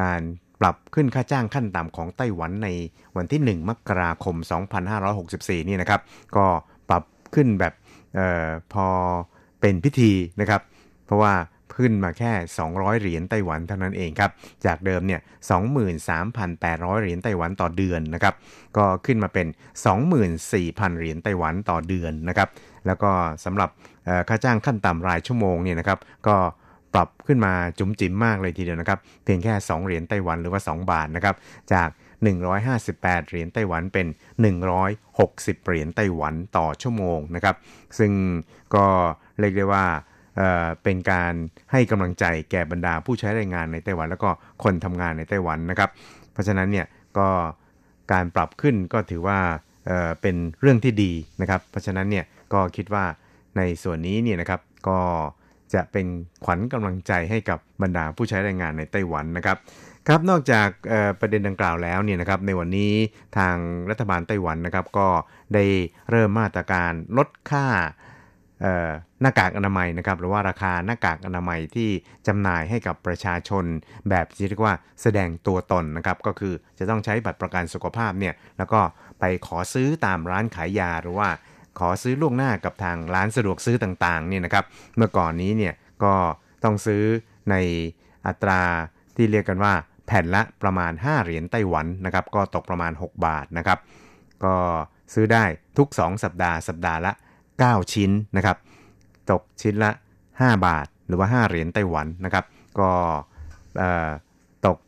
[0.00, 0.20] การ
[0.60, 2.68] ปรับขึ้นค่าจ้างขั้นต่ำของไต้หวันใน
[3.16, 4.36] วันที่ 1 มกราคม
[5.02, 6.00] 2564 นี่นะครับ
[6.36, 6.46] ก็
[6.88, 7.02] ปรับ
[7.34, 7.72] ขึ้นแบบ
[8.18, 8.86] ออพอ
[9.60, 10.60] เป็นพิธีนะครับ
[11.06, 11.34] เพราะว่า
[11.76, 12.32] ขึ้นมาแค่
[12.68, 14.30] 200 เหรียญไต้หวันเท่านั้นเองครับ
[14.66, 15.20] จากเดิมเนี่ย
[16.10, 18.34] 23,800 เหรียญไต้หวันต่อเดือนนะครับ
[18.76, 19.46] ก็ขึ้นมาเป็น
[20.22, 22.48] 24,000 เหรียญไต้หวันต่อเดือนนะครับ
[22.86, 23.10] แล้วก็
[23.44, 23.70] สำหรับ
[24.28, 26.36] ค่าจ้างขั้นต่ำรายชั่วโมงเนี่ยนะครับ ก็
[26.94, 31.34] ปรับขึ้นมาจุ๋มจิ๋มมากเลยทีเดียวนะครับ เพียงแค่ 2 เหรียญไต้หวันหรือว่า 2 บาทนะครับ
[31.72, 31.88] จาก
[32.54, 34.06] 158 เหรียญไต้หวันเป็น
[34.86, 37.56] 160 เหรียญไต้หวันต่อชั่วโมงนะครับ
[37.98, 38.12] ซึ่ง
[38.74, 38.86] ก็
[39.40, 39.84] เรียกได้ว่า
[40.82, 41.32] เป็นการ
[41.72, 44.30] ให้กำลังใจแก่บรรดาผู้ใช้แรงงานในไต้หวัน แล้วก็
[44.64, 45.90] คนทำงานในไต้หวันนะครับ
[46.32, 46.86] เพราะฉะนั้นเนี่ย
[47.18, 47.28] ก็
[48.12, 49.38] การปรับขึ้นก็ถือว่า
[50.22, 53.04] เป็นเรื่องที่ดีนะครับ เพราะฉะนั้นเนี่ยก็คิดว่า
[53.56, 54.98] ในส่วนนี้เนี่ยนะครับก็
[55.74, 56.06] จะเป็น
[56.44, 59.56] ขวัญกำลังใจให้กับบรรดาผู้ใช้แรงงานในไต้หวันนะครับ
[60.08, 60.68] ครับนอกจาก
[61.20, 62.92] ประเด็นดังกล่าวแล้วเนี่ยนะครับในวันนี้
[63.38, 63.56] ทาง
[63.90, 65.08] รัฐบาลไต้หวันนะครับก็
[65.54, 65.64] ได้
[66.10, 67.66] เริ่มมาตรการลดค่า
[69.20, 71.88] หน้ากากอนามัยนะครับหรือว่าราคาหน้ากากอนามัยที่
[72.26, 73.64] จำหน่ายให้กับประชาชน
[74.08, 78.80] แบบที่เรียกว่าแสดงตัวตนนะครับก็คือจะต้องใช้บัตรประกันสุขภาพเนี่ยแล้วก็
[79.20, 81.28] ไปขอซื้อตามร้านขายยาหรือว่า
[81.78, 84.64] ขอซื้อล่วงหน้ากับทางร้านสะดวกซื้อต่างๆเนี่ยนะครับ
[84.96, 86.14] เมื่อก่อนนี้เนี่ยก็
[86.64, 87.02] ต้องซื้อ
[87.50, 87.54] ใน
[88.26, 88.62] อัตรา
[89.16, 89.72] ที่เรียกกันว่า
[90.06, 93.78] แผ่นละประมาณ 5 เหรียญไต้หวันนะครับ ก็ตกประมาณ 6 บาทนะครับ
[94.44, 94.54] ก็
[95.14, 95.44] ซื้อได้
[95.78, 97.12] ทุก 2 สัปดาห์ สัปดาห์ละ
[97.52, 98.56] 9 ชิ้นนะครับ
[99.30, 99.90] ตกชิ้นละ
[100.30, 102.44] 5 บาทหรือว่า 5 เหรียญไต้หวันนะครับ
[102.80, 102.90] ก็
[104.66, 104.78] ตก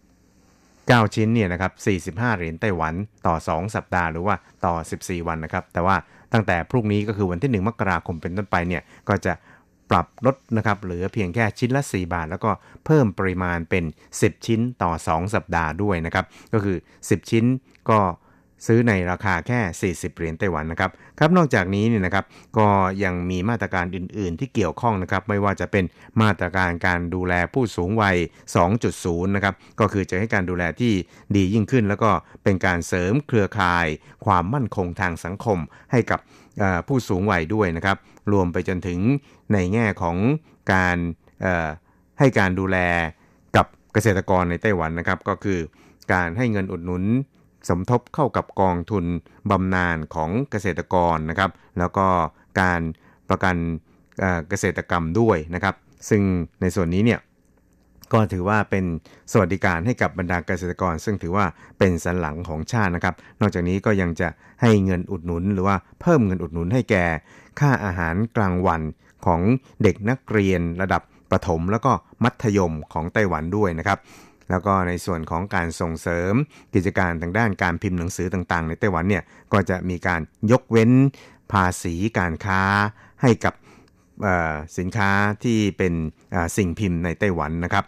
[0.57, 1.69] 9 ชิ้นเนี่ยนะครั
[2.09, 2.95] บ45 เหรียญไต้หวัน
[3.27, 5.97] ต่อ 2 สัปดาห์หรือว่าต่อ 14 วันนะครับ แต่ว่า
[6.33, 9.33] ตั้งแต่พรุ่งนี้ก็คือวันที่ 1 มกราคมเป็นต้นไปเนี่ยก็จะ
[9.91, 12.51] ปรับลดนะครับเหลือเพียงแค่ชิ้นละ 4 บาท แล้วก็
[12.85, 13.85] เพิ่มปริมาณเป็น
[14.15, 17.45] 10 ชิ้นต่อ 2 สัปดาห์ด้วยนะครับ ก็คือ 10 ชิ้น
[17.91, 17.99] ก็
[18.67, 22.25] ซื้อในราคาแค่ 40 เหรียญไต้หวันนะครับครับนอกจากนี้เนี่ยนะครับ
[22.59, 22.69] ก็
[23.05, 25.85] ยังมีมาตรการอื่น ๆ ที่เกี่ยวข้องนะครับไม่ว่าจะเป็น
[26.23, 28.17] มาตรการการดูแลผู้สูงวัย
[28.77, 30.93] 2.0 นะครับก็คือจะให้การดูแลที่
[31.37, 32.11] ดียิ่งขึ้น แล้วก็
[32.45, 33.87] เป็นการเสริมเครือข่าย
[34.25, 35.59] ความมั่นคงทางสังคม
[35.93, 36.21] ให้กับ
[36.89, 37.97] ผู้สูงวัยด้วยนะครับ
[38.33, 38.99] รวมไปจนถึง
[39.53, 40.17] ในแง่ของ
[40.73, 40.97] การ
[42.19, 42.79] ให้การดูแล
[43.57, 45.59] กับเกษตรกรในไต้หวันนะครับก็คือ
[46.13, 47.05] การให้เงินอุดหนุน
[47.69, 49.05] สมทบเข้ากับกองทุน
[49.51, 52.07] บำนาญของเกษตรกรนะครับ แล้วก็
[52.61, 52.81] การ
[53.29, 53.57] ประกัน
[54.49, 55.75] เกษตรกรรมด้วยนะครับ
[56.09, 56.23] ซึ่ง
[56.61, 57.21] ในส่วนนี้เนี่ย
[58.13, 58.85] ก็ถือว่าเป็น
[59.33, 61.47] สวัสดิการให้กับบรรดาเกษตรกร ซึ่งถือว่า
[61.79, 64.29] เป็นสันหลังของชาตินะครับ นอกจากนี้ก็ยังจะ
[64.63, 67.05] ให้เงินอุดหนุน หรือว่าเพิ่มเงินอุดหนุนให้แก่
[67.61, 68.83] ค่าอาหารกลางวัน
[69.27, 69.41] ของ
[69.83, 71.93] เด็กนักเรียนระดับประถมแล้วก็
[72.25, 73.99] มัธยมของไต้หวันด้วยนะครับ
[74.51, 76.35] แล้วก็ในส่วนของการส่งเสริม
[76.75, 80.21] กิจการทางด้านการพิมพ์หนังสือต่างๆ ในไต้หวันเนี่ยก็จะมีการ
[80.53, 80.91] ยกเว้น
[81.53, 82.63] ภาษีการค้า
[83.23, 83.55] ให้กับ
[84.79, 85.11] สินค้า
[85.45, 85.95] ที่เป็น
[86.57, 87.85] สิ่งพิมพ์ในไต้หวันนะครับ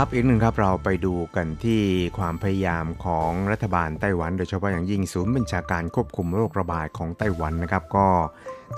[0.00, 1.82] ครับอีกหนึ่งครับเราไปดูกันที่
[2.18, 8.08] ความพยายามของรัฐบาลไต้หวัน โดยเฉพาะอย่างยิ่งศูนย์บัญชาการควบคุมโรคระบาดของไต้หวันนะครับ ก็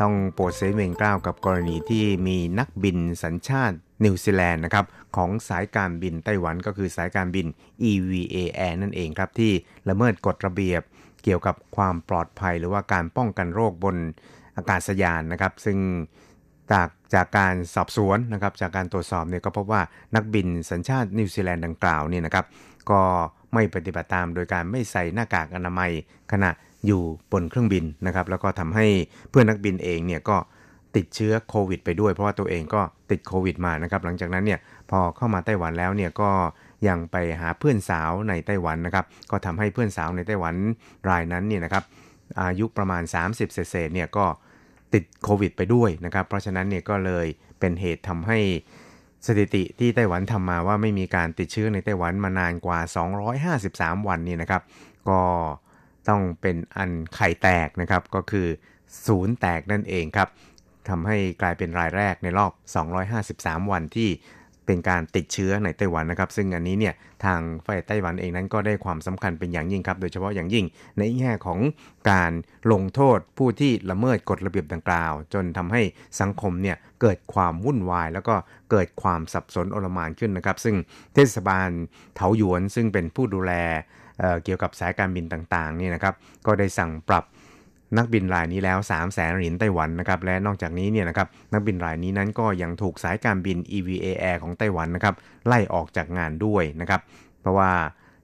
[0.01, 4.85] ต้องปวดเศียรเวียนเกล้ากับกรณีที่มีนักบินสัญชาตินิวซีแลนด์นะครับ
[5.17, 7.47] ของสายการบินไต้หวันก็คือสายการบิน
[7.91, 9.53] EVA Air นั่นเองครับ ที่
[9.89, 10.83] ละเมิดกฎระเบียบ
[11.25, 13.97] เกี่ยวกับความปลอดภัย หรือว่าการป้องกันโรคบน
[14.57, 15.79] อากาศยานนะครับ ซึ่ง
[16.73, 19.83] จากจากการสอบสวนนะครับจากการตรวจสอบเนี่ยก็พบว่า
[20.15, 22.47] นักบินสัญชาตินิวซีแลนด์ดังกล่าวเนี่ยนะครับ
[22.91, 23.01] ก็
[23.55, 25.91] ไม่ปฏิบัติตามโดยการไม่ใส่หน้ากากอนามัย
[26.33, 26.51] ขณะ
[26.87, 27.03] อยู่
[27.33, 28.87] บนเครื่องบินนะครับแล้วก็ทำให้
[29.31, 30.37] เพื่อนนักบินเองเนี่ยก็
[30.97, 36.31] ติดเชื้อโควิดไปด้วยเพราะว่าตัวเองก็ติดโควิดมานะครับหลังจากนั้นเนี่ยพอเข้ามาไต้หวันแล้วเนี่ยก็
[36.89, 40.55] ยังไปหาเพื่อนสาวในไต้หวันนะครับก็ทำให้เพื่อนสาวในไต้หวัน
[41.09, 41.85] รายนั้นเนี่ยนะครับ
[42.41, 44.27] อายุประมาณ 30 เศษเนี่ยก็
[44.95, 47.27] ติดโควิดไปด้วยนะครับ เพราะฉะนั้นเนี่ยก็เลย
[47.61, 48.39] เป็นเหตุทำให้
[49.27, 52.81] สถิติที่ไต้หวันทำมาว่าไม่มีการติดเชื้อในไต้หวันมานานกว่า
[53.99, 54.63] 253 วันนี่นะครับ
[55.09, 55.21] ก็
[56.09, 58.47] ต้องเป็นอันไข่แตกนะครับ ก็คือ
[59.07, 60.29] ศูนย์แตกนั่นเองครับ
[60.89, 62.53] ทำให้กลายเป็นรายแรกในรอบ
[63.09, 64.09] 253 วันที่
[64.69, 70.65] เป็นการติดเชื้อในไต้หวันนะครับ ซึ่งอันนี้เนี่ยทางฝ่ายไต้หวันเองนั้นก็ได้ความสำคัญเป็นอย่างยิ่งครับ โดยเฉพาะอย่างยิ่ง
[70.99, 71.59] ในแง่ของ
[72.11, 72.33] การ
[72.73, 75.83] ลงโทษผู้ที่ละเมิดกฎระเบียบดังกล่าว จนทำให้
[76.21, 78.35] สังคมเนี่ยเกิดความวุ่นวาย แล้วก็
[78.71, 80.77] เกิดความสับสนโอลมานขึ้นนะครับ ซึ่ง
[81.15, 81.69] เทศบาล
[82.15, 83.53] เถาหยวนซึ่งเป็นผู้ดูแล
[84.21, 86.15] เเกี่ยวกับสายการบินต่างๆนี่นะครับ
[86.47, 87.25] ก็ได้สั่งปรับ
[87.97, 95.15] นักบินรายนี้แล้ว 3 0 0แสนเหรียญไต้หวันนะครับ และนอกจากนี้เนี่ยนะครับนักบินรายนี้นั้นก็ยังถูกสายการบิน EVA Air ของไต้หวันนะครับ
[95.47, 97.01] ไล่ออกจากงานด้วยนะครับ
[97.41, 97.71] เพราะว่า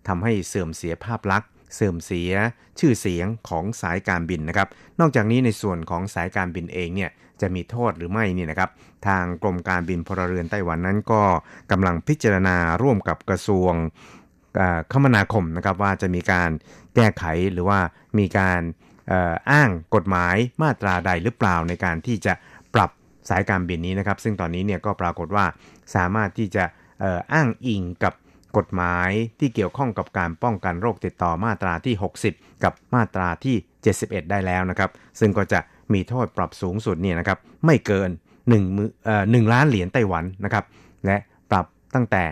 [0.09, 2.33] ทำให้เสื่อมเสียภาพลักษณ์ เสื่อมเสีย
[2.79, 4.69] ชื่อเสียงของสายการบินนะครับ
[5.01, 8.71] นอกจากนี้ในส่วนของสายการบินเองเนี่ยจะมีโทษหรือไม่นี่นะครับ
[9.07, 11.23] ทางกรมการบินพลเรือนไต้หวันนั้นก็
[11.71, 13.73] กำลังพิจารณาร่วมกับกระทรวง
[14.93, 16.51] คมนาคมนะครับว่าจะมีการ
[16.95, 17.79] แก้ไขหรือว่า
[18.19, 18.61] มีการ
[19.53, 22.33] อ้างกฎหมายมาตราใดหรือเปล่าในการที่จะ
[22.75, 22.91] ปรับ
[23.31, 25.45] สายการบินนี้นะครับ ซึ่งตอนนี้เนี่ยก็ปรากฏว่า
[25.95, 26.65] สามารถที่จะ
[27.33, 28.15] อ้างอิงกับ
[28.57, 31.95] กฎหมายที่เกี่ยวข้องกับการป้องกันโรคติดต่อมาตราที่
[32.29, 33.57] 60 กับมาตราที่
[33.95, 34.91] 71 ได้แล้วนะครับ
[35.21, 35.61] ซึ่งก็จะ
[35.93, 38.11] มีโทษปรับสูงสุดเนี่ยนะครับไม่เกิน
[38.43, 40.65] 1มือเอ่อ1ล้านเหรียญไต้หวันนะครับ
[41.07, 41.17] และ
[41.51, 42.25] ปรับตั้งแต่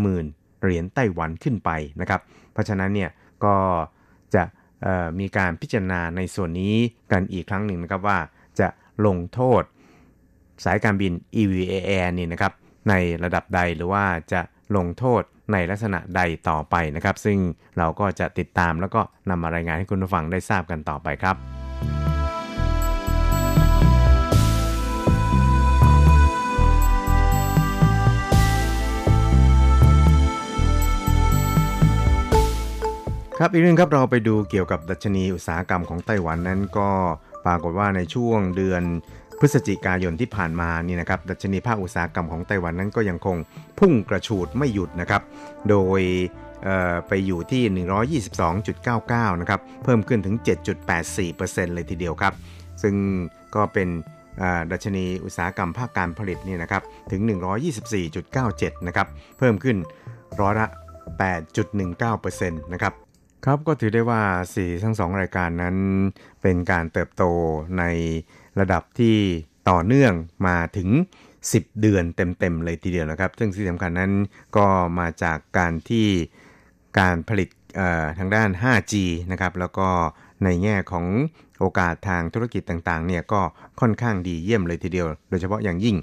[0.00, 2.20] 50,000 เหรียญไต้หวันขึ้นไปนะครับ
[2.52, 3.10] เพราะฉะนั้นเนี่ย
[3.44, 3.54] ก็
[4.34, 4.42] จะ
[5.20, 6.74] มีการพิจารณาในส่วนนี้
[7.12, 8.18] กันอีกครั้งหนึ่งนะครับว่า
[8.60, 8.68] จะ
[9.06, 9.62] ลงโทษ
[10.64, 12.52] สายการบิน EVA Air นี่นะครับ
[12.88, 14.40] ในระดับใดหรือว่าจะ
[14.76, 17.38] ลงโทษในลักษณะใดต่อไปนะครับ ซึ่ง
[17.78, 21.57] เราก็จะติดตามแล้วก็นำมารายงานให้คุณผู้ฟังได้ทราบกันต่อไปครับ
[33.40, 36.90] ครับอีกเรื่องครับเราไปดูเกี่ยวกับดัชนีอุตสาหกรรมของไต้หวันนั้นก็
[37.46, 38.82] ปรากฏว่าในช่วงเดือน
[39.38, 43.36] พฤศจิกายนที่ผ่านมานี่นะครับดัชนีภาคอุตสาหกรรมของไต้หวันนั้นก็ยังคง
[43.78, 45.22] พุ่งกระฉูดไม่หยุดนะครับ
[45.68, 46.00] โดย
[47.08, 48.22] ไปอยู่ที่
[48.56, 50.36] 122.99 นะครับ เพิ่มขึ้นถึง
[51.00, 52.34] 7.84%เลยทีเดียวครับ
[52.82, 52.94] ซึ่ง
[53.54, 53.88] ก็เป็น
[54.72, 57.20] ดัชนีอุตสาหกรรมภาคการผลิตนี่นะครับ ถึง
[58.04, 59.76] 124.97 นะครับ เพิ่มขึ้น
[60.40, 60.66] ร้อยละ
[61.58, 62.94] 8.19%นะครับ
[63.44, 64.22] ครับก็ถือได้ว่า
[64.54, 65.76] สี่ทั้งสองรายการนั้น
[66.42, 67.24] เป็นการเติบโต
[67.78, 67.84] ใน
[68.60, 69.16] ระดับที่
[69.70, 70.12] ต่อเนื่อง
[70.46, 70.88] มาถึง
[71.34, 74.12] 10 เดือนเต็มๆเลยทีเดียวนะครับ ซึ่งที่สำคัญนั้น
[74.56, 74.66] ก็
[74.98, 76.08] มาจากการที่
[76.98, 77.48] การผลิต
[78.18, 78.94] ทางด้าน 5G
[79.32, 79.88] นะครับ แล้วก็
[80.44, 81.06] ในแง่ของ
[81.60, 83.40] โอกาสทางธุรกิจต่างๆ เนี่ยก็
[83.80, 85.96] ค่อนข้างดีเยี่ยมเลยทีเดียว โดยเฉพาะอย่างยิ่ง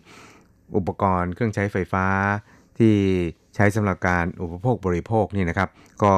[0.77, 2.05] อุปกรณ์เครื่องใช้ไฟฟ้า
[2.77, 2.93] ที่
[3.55, 5.69] ใช้สำหรับการอุปโภคบริโภคนี่นะครับ
[6.03, 6.13] ก็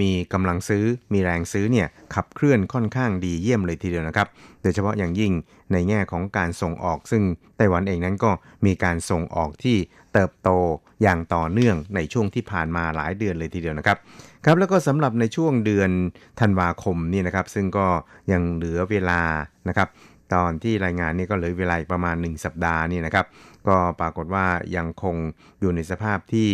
[0.00, 4.28] มีกำลังซื้อมีแรงซื้อเนี่ยขับเคลื่อนค่อนข้างดีเยี่ยมเลยทีเดียวนะครับ
[4.62, 5.32] โดยเฉพาะอย่างยิ่ง
[5.72, 7.22] ในแง่ของการส่งออก ซึ่ง
[7.56, 8.30] ไต้หวันเองนั้นก็
[8.66, 9.76] มีการส่งออกที่
[10.12, 10.50] เติบโต
[11.02, 13.98] อย่างต่อเนื่องในช่วงที่ผ่านมาหลายเดือนเลยทีเดียวนะครับ
[14.44, 15.90] ครับแล้วก็สำหรับในช่วงเดือน
[16.40, 17.86] ธันวาคมนี่นะครับ ซึ่งก็
[18.32, 19.20] ยังเหลือเวลา
[19.68, 19.88] นะครับ
[20.34, 23.26] ตอนที่รายงานนี้ก็เหลือเวลาประมาณ 1 สัปดาห์นี่นะครับ
[23.68, 25.16] ก็ปรากฏว่ายังคง
[25.60, 26.50] อยู่ในสภาพที่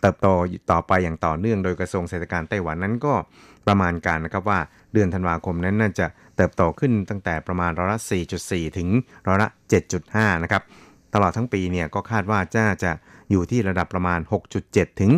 [0.00, 0.28] เติบโต
[0.72, 3.14] ต่อไปอย่างต่อเนื่องโดยกระทรวงเศรษฐการไต้หวันนั้นก็
[3.66, 4.58] ประมาณการนะครับว่า
[4.92, 8.00] เดือนธันวาคมนั้นน่าจะเติบโตขึ้นตั้งแต่ประมาณร้อยละ
[8.38, 8.88] 4.4 ถึง
[9.26, 9.48] ร้อยละ
[9.96, 10.62] 7.5 นะครับ
[11.14, 12.92] ตลอดทั้งปีเนี่ยก็คาดว่าจะจะ
[13.30, 14.20] อยู่ที่ระดับประมาณ
[14.60, 15.10] 6.7 ถึง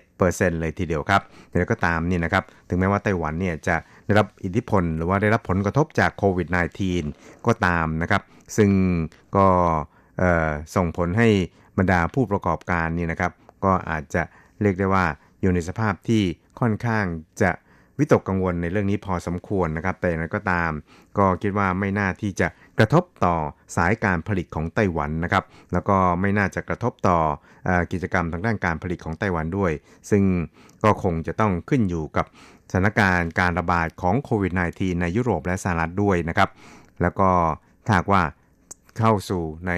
[0.00, 6.48] 7%เลยทีเดียวครับแต่ก็ตามนี่นะครับ ถึงแม้ว่าไต้หวันเนี่ยจะได้รับอิทธิพล หรือว่าได้รับผลกระทบจากโควิด
[6.96, 8.22] -19 ก็ตามนะครับ
[8.56, 8.70] ซึ่ง
[9.36, 9.46] ก็
[10.76, 11.28] ส่งผลให้
[11.78, 13.32] บรรดาผู้ประกอบการนี่นะครับ
[13.64, 14.22] ก็อาจจะ
[14.62, 15.04] เรียกได้ว่า
[15.40, 16.22] อยู่ในสภาพที่
[16.60, 17.04] ค่อนข้าง
[17.42, 17.50] จะ
[17.98, 20.70] วิตกกังวลในเรื่องนี้พอสมควรนะครับ แต่อย่างไรก็ตาม
[21.18, 23.36] ก็คิดว่าไม่น่าที่จะกระทบต่อ
[23.76, 27.18] สายการผลิตของไต้หวันนะครับ แล้วก็ไม่น่าจะกระทบต่อ
[27.68, 29.72] อกิจกรรมทางด้านการผลิตของไต้หวันด้วย
[30.10, 30.24] ซึ่ง
[30.84, 32.26] ก็คงจะต้องขึ้นอยู่กับ
[32.70, 36.50] สถานการณ์การระบาดของโควิด -19 ในยุโรปและสหรัฐด้วยนะครับ
[37.02, 37.30] แล้วก็
[37.86, 38.22] ถ้าว่า
[38.98, 39.72] เข้าสู่ใน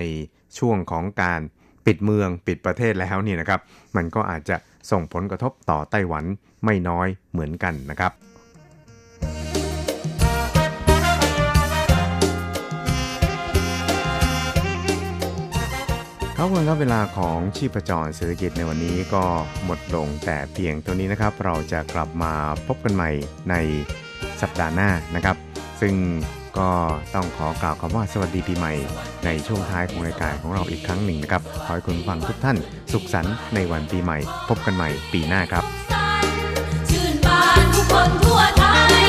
[0.59, 1.41] ช่วงของการ
[1.87, 3.61] ปิดเมืองปิดประเทศแล้วนี่นะครับ
[3.97, 4.57] มันก็อาจจะ
[4.91, 6.25] ส่งผลกระทบต่อไต้หวัน
[6.65, 8.13] ไม่น้อยเหมือนกันนะครับ
[16.37, 19.25] ครับคุณครับเวลาของชีพจรเศรษฐกิจในวันนี้ก็
[19.65, 22.33] หมดลงแต่เพียงเท่านี้นะครับ เราจะกลับมา
[22.67, 23.11] พบกันใหม่
[23.51, 23.55] ใน
[24.43, 25.37] สัปดาห์หน้านะครับ
[25.81, 25.95] ซึ่ง
[26.59, 26.71] ก็
[27.15, 28.73] ต้องขอกล่าวคำว่าสวัสดีปีใหม่
[29.25, 32.57] ในช่วงท้ายของรายการของเราอีกครั้งหนึ่งนะครับ ขอให้คุณฟังทุกท่าน
[32.93, 35.65] สุขสันต์ในวันปีใหม่ พบกันใหม่ปีหน้าครับ
[36.91, 39.03] ชื่นบานทุกคนทั่วไทย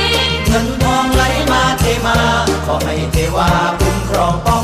[0.47, 2.17] เงินทองไหลมาเทมา
[2.65, 4.63] ขอให้เทวาคุ้มครองป้อง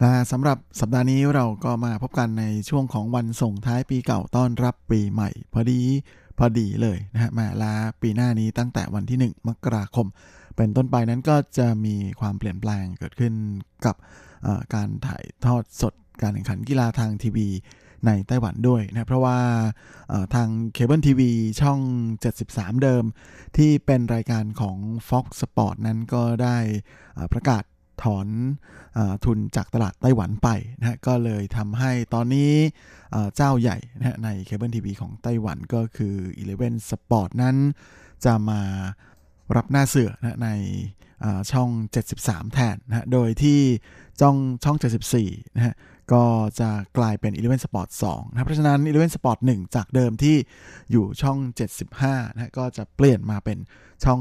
[0.00, 5.80] และสำหรับสัปดาห์นี้เราก็มาพบกันในช่วงของวันส่งท้ายปีเก่าต้อนรับปีใหม่ พอดี
[6.38, 10.06] พอดีเลยนะฮะมาลาปีหน้านี้ตั้งแต่วันที่ 1 มกราคม
[10.56, 13.34] เป็นต้นไปนั้นก็จะมีความเปลี่ยนแปลงเกิดขึ้น
[13.86, 13.96] กับ
[14.74, 17.48] การถ่ายทอดสดการแข่งขันกีฬาทางทีวี
[18.06, 19.38] ในไต้หวันด้วยนะเพราะว่า
[20.34, 21.80] ทางเคเบิลทีวีช่อง
[22.30, 23.04] 73 เดิม
[23.56, 24.76] ที่เป็นรายการของ
[25.08, 26.56] Fox Sport นั้นก็ได้
[27.32, 27.62] ประกาศ
[28.02, 28.26] ถอน
[28.96, 32.52] อทุนจากตลาดไต้หวันไปนะก็เลยทำให้ตอนนี้
[33.36, 37.56] เจ้าใหญ่นะในเคเบิลทีวีของไต้หวันก็คือ Eleven Sport นั้น
[38.24, 38.60] จะมา
[39.56, 40.50] รับหน้าเสือนะใน
[41.52, 41.70] ช่อง
[42.12, 43.60] 73 แทนนะโดยที่
[44.20, 44.76] ช่องช่อง
[45.16, 45.74] 74นะฮะ
[46.12, 46.24] ก็
[46.60, 50.36] จะกลายเป็น Eleven Sport 2นะเพราะฉะนั้น Eleven Sport 1 จากเดิมที่
[50.90, 51.38] อยู่ช่อง
[51.88, 53.58] 75นะก็จะเปลี่ยนมาเป็น
[54.04, 54.20] ช่อง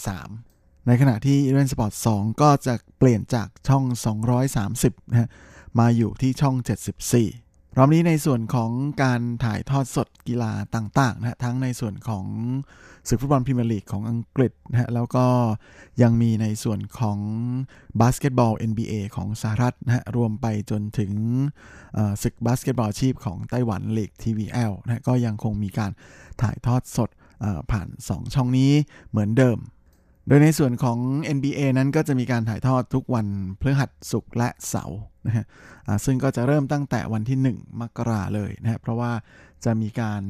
[0.00, 0.49] 73
[0.90, 3.84] ในขณะที่ Eleven Sport 2 ก็จะเปลี่ยนจากช่อง
[4.48, 5.30] 230นะ
[5.78, 6.56] มาอยู่ที่ช่อง
[7.16, 8.70] 74 พร้อมนี้ในส่วนของ
[9.02, 12.26] การถ่ายทอดสดกีฬาต่างๆนะทั้งในส่วนของ
[13.08, 15.26] ศึกฟุตบอลพรีเมียร์ลีกของอังกฤษนะฮะแล้วก็
[16.02, 17.18] ยังมีในส่วนของ
[18.00, 21.12] บาสเกตบอล NBA ของสหรัฐนะฮะรวมไปจนถึง
[22.22, 25.92] ศึกบาสเกตบอลอาชีพของไต้หวันลีก TVL นะก็ยังคงมีการ
[26.42, 27.10] ถ่ายทอดสด
[27.70, 28.72] ผ่าน 2 ช่องนี้
[29.10, 29.58] เหมือนเดิม
[30.32, 30.98] โดยในส่วนของ
[31.36, 33.26] NBA นั้นก็จะมีการถ่ายทอดทุกวัน
[33.60, 35.46] พฤหัสศุกร์และเสาร์นะฮะ
[36.04, 39.12] ซึ่งก็จะเริ่มตั้งแต่วันที่ 1 มกราเลยนะฮะเพราะว่า
[39.64, 40.22] จะมีการ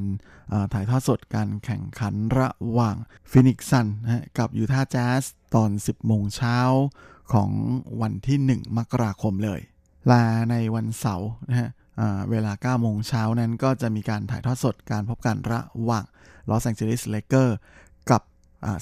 [0.73, 2.97] ถ่ายทอดสดการแข่งขันระหว่าง
[3.31, 5.23] ฟีนิกซ์ซันส์นะกับยูทาห์แจ๊ส
[5.55, 6.59] ตอน 10 โมงเช้า
[7.33, 7.51] ของ
[8.01, 9.61] วันที่ 1 มกราคมเลย
[10.11, 11.69] ละในวันเสาร์นะฮะ
[12.31, 16.05] เวลา 9 โมงเช้านั้นก็จะมีการถ่ายทอดสดการพบกันระหว่าง
[16.49, 17.57] ลอสแองเจลิสเลเกอร์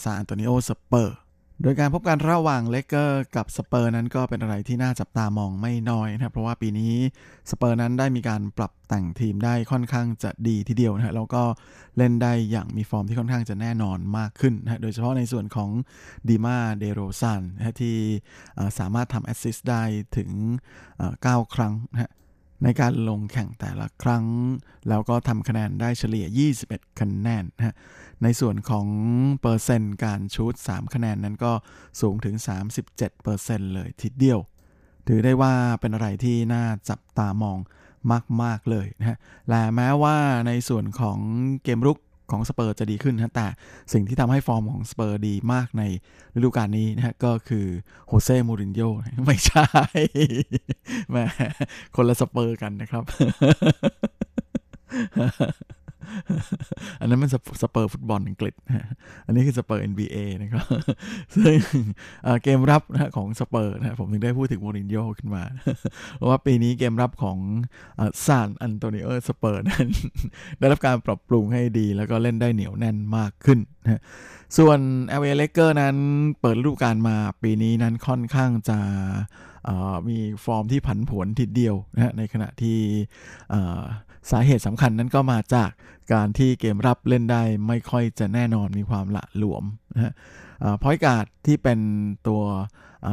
[0.02, 1.16] ซานอันโตนิโอสเปอร์
[1.62, 6.92] โดยการพบกันระหว่างเลเกอร์กับสเปอร์นั้นก็เป็นอะไรที่น่าจับตามองไม่น้อยนะครับ เพราะว่าปีนี้
[7.50, 11.42] สเปอร์นั้นได้มีการปรับแต่งทีมได้ค่อนข้างจะดีทีเดียวนะฮะแล้วก็
[11.96, 15.70] เล่นได้อย่างมีฟอร์มที่ค่อนข้างจะแน่นอนมากขึ้นนะโดยเฉพาะในส่วนของ
[16.28, 17.96] เดมาร์เดโรซานนะที่
[18.78, 19.82] สามารถทำ assist ได้
[20.16, 20.30] ถึง
[20.92, 22.10] 9 ครั้งนะฮะ
[22.62, 24.24] ในการลงแข่งแต่ละครั้ง
[24.88, 26.26] แล้วก็ทำคะแนนได้เฉลี่ย
[26.62, 27.74] 21 คะแนนนะฮะ
[28.22, 28.86] ในส่วนของ
[29.40, 31.52] เปอร์เซ็นต์การ shoot 3 คะแนนนั้นก็
[32.00, 32.36] สูงถึง
[33.04, 34.40] 37%เลยทีเดียว
[35.08, 37.58] ถือได้ว่าเป็นอะไรที่น่าจับตามอง
[38.42, 39.18] มาก ๆ เลยนะฮะ
[39.48, 40.16] และแม้ว่า
[40.46, 41.18] ในส่วนของ
[41.64, 41.98] เกมรุก
[42.30, 43.46] ของสเปอร์จะดีขึ้นนะแต่
[43.92, 45.82] สิ่งที่ทำให้ฟอร์มของสเปอร์ดีมากใน
[46.36, 47.66] ฤดูกาลนี้นะฮะก็คือ
[48.08, 48.90] โฮเซ่มูรินโญ่
[49.26, 49.66] ไม่ใช่
[51.10, 51.24] แหม
[51.96, 53.04] คนละสเปอร์กันนะครับ
[57.00, 57.30] อันนั้นมัน
[57.62, 58.54] สเปอร์ฟุตบอลอังกฤษ
[59.26, 60.66] อันนี้คือสเปอร์ NBA นะครับ
[61.34, 61.58] ซึ่ง
[62.42, 65.44] เกมรับนะของสเปอร์นะผมถึงได้พูดถึงมูรินโญ่ขึ้นมา
[66.16, 67.38] เพราะว่าปีนี้เกมรับของ
[68.24, 69.88] ซานอันโตนิโอสเปอร์นั้น
[70.58, 74.02] ได้รับการปรับปรุงให้ดี แล้วก็เล่นได้เหนียวแน่นมากขึ้นนะ
[74.58, 74.78] ส่วน
[75.20, 75.96] LA l a k e r นั้น
[76.40, 78.78] เปิดฤดูกาลมาปีนี้นั้นค่อนข้างจะ
[80.08, 82.78] มีฟอร์มที่ผันผวนทีเดียวนะในขณะที่
[84.30, 85.70] สาเหตุสำคัญนั้นก็มาจาก
[86.12, 90.12] การที่เกมรับเล่นได้ไม่ค่อยจะแน่นอนมีความละหลวมนะฮะ
[90.82, 91.78] พอยการ์ดที่เป็น
[92.26, 92.42] ตัว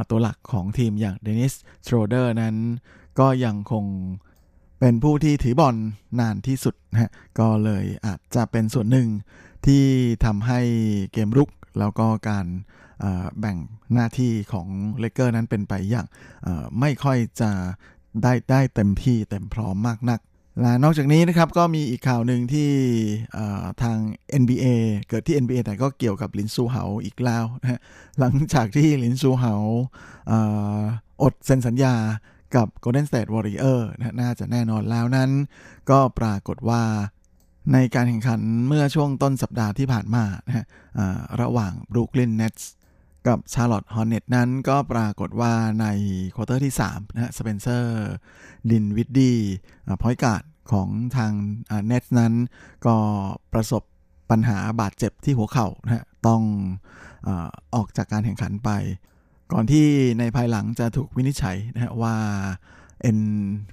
[0.10, 1.53] ตัวหลักของทีมอย่างเดนิส
[1.84, 2.55] โชรเดอร์นั้น
[3.19, 3.86] ก็ยังคง
[4.79, 5.75] เป็นผู้ที่ถือบอล
[6.19, 9.08] นานที่สุดนะฮะก็เลยอาจจะเป็นส่วนหนึ่ง
[9.65, 9.84] ที่
[10.25, 10.60] ทำให้
[11.13, 12.45] เกมรุกแล้วก็การ
[13.39, 13.58] แบ่ง
[13.93, 14.67] หน้าที่ของ
[14.99, 16.05] เลเกอร์นั้นเป็นไปอย่าง
[16.80, 17.51] ไม่ค่อยจะ
[18.24, 20.20] ได้ได้เต็มที่เต็มพร้อมมากนัก
[20.61, 22.70] และนอกจากนี้นะครับก็มีอีกข่าวหนึ่งที่
[23.82, 23.97] ทาง
[24.41, 24.65] NBA
[25.09, 27.82] เกิดที่ NBA แต่ก็เกี่ยวกับลินซูเหาอีกแล้วนะ
[28.20, 29.53] หลังจากที่ลินซูเหา
[31.22, 31.95] อดเซ็นสัญญา
[32.55, 35.30] กับ Golden State Warrior นะน่าจะแน่นอนแล้วนั้น
[35.89, 36.84] ก็ปรากฏว่า
[37.74, 40.65] ในการแข่งขันเมื่อช่วงต้นสัปดาห์ที่ผ่านมานะฮะ
[41.41, 42.63] ระหว่าง Brooklyn Nets
[43.28, 45.88] กับ Charlotte Hornets นั้นก็ปรากฏว่าใน
[46.36, 47.91] quarter ที่3นะฮะสเปนเซอร์
[48.71, 49.38] ดินวิดดี้
[50.01, 51.32] point guard ของทาง
[51.86, 52.34] เน็ตนั้น
[52.86, 52.95] ก็
[53.53, 53.84] ประสบ
[54.30, 56.41] ปัญหาบาดเจ็บที่หัวเข่านะฮะต้อง
[57.76, 58.69] ออกจากการแข่งขันไป
[59.51, 59.88] ก่อนที่
[60.19, 62.15] ในภายหลังจะถูกวินิจฉัยนะฮะว่า
[63.01, 63.19] เอ็น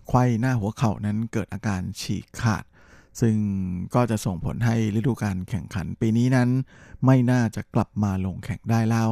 [0.07, 2.65] ไขว้หน้าหัวเข่านั้นเกิดอาการฉีกขาด
[3.21, 3.37] ซึ่ง
[3.95, 6.49] ก็จะส่งผลให้ฤดูการแข่งขันปีนี้นั้น
[7.05, 9.09] ไม่น่าจะกลับมาลงแข่งได้แล้ว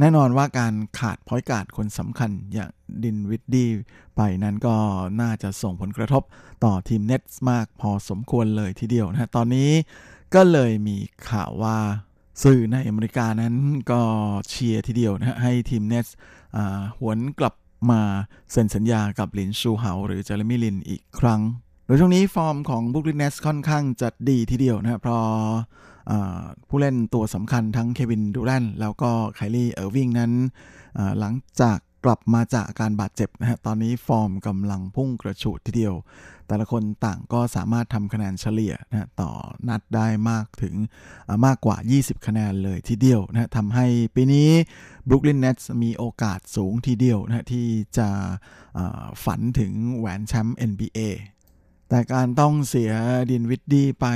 [0.00, 2.70] แน่นอนว่าการขาดพอยการ์ดคนสำคัญอย่าง
[3.04, 3.68] ดินวิดดี้
[4.16, 4.76] ไปนั้นก็
[5.20, 6.22] น่าจะส่งผลกระทบ
[6.64, 9.70] ต่อทีมเน็ตส์มากพอสมควรเลยทีเดียวนะตอนนี้
[10.34, 10.96] ก็เลยมี
[11.28, 11.76] ข่าวว่า
[12.42, 13.54] สื่อในอเมริกานั้น
[13.90, 14.00] ก็
[14.48, 16.06] เชียร์ทีเดียวนะให้ทีมเนส
[16.98, 17.54] หวนกลับ
[17.90, 18.00] มา
[18.52, 21.40] เซ็นสัญญากับลินซูเหาหรือเจอร์มี่ลินอีกครั้ง
[21.86, 25.24] โดยช่วงนี้ฟอร์มของบรุกลินเนตส์ค่อนข้างจะดีทีเดียวนะเพราะ
[26.68, 30.32] ผู้เล่นตัวสำคัญทั้งเควินดูแรนต์แล้วก็ไคลี่เออร์วิงนั้น
[31.20, 35.94] หลังจากกลับมาจากการบาดเจ็บนะฮะ ตอนนี้ฟอร์มกำลังพุ่งกระฉูดทีเดียว
[36.46, 39.30] แต่ละคนต่างก็สามารถทำคะแนนเฉลี่ยนะต่อ
[39.68, 40.74] นัดได้มากถึง
[41.46, 44.48] มากกว่า 20 คะแนนเลยทีเดียวนะทำให้ปีนี้
[45.08, 47.66] บรุกลินเนตส์มีโอกาสสูงทีเดียวนะที่
[47.98, 48.08] จะ
[49.24, 50.98] ฝันถึงแหวนแชมป์ NBA
[51.94, 52.92] แต่การต้องเสีย
[53.30, 54.06] ดินวิดดี้ไป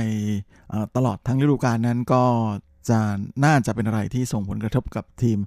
[0.95, 2.23] ตลอดทั้งฤดูกาลนั้นก็
[2.89, 2.99] จะ
[3.45, 5.37] น่าจะเป็นอะไรที่ส่งผลกระทบกับทีม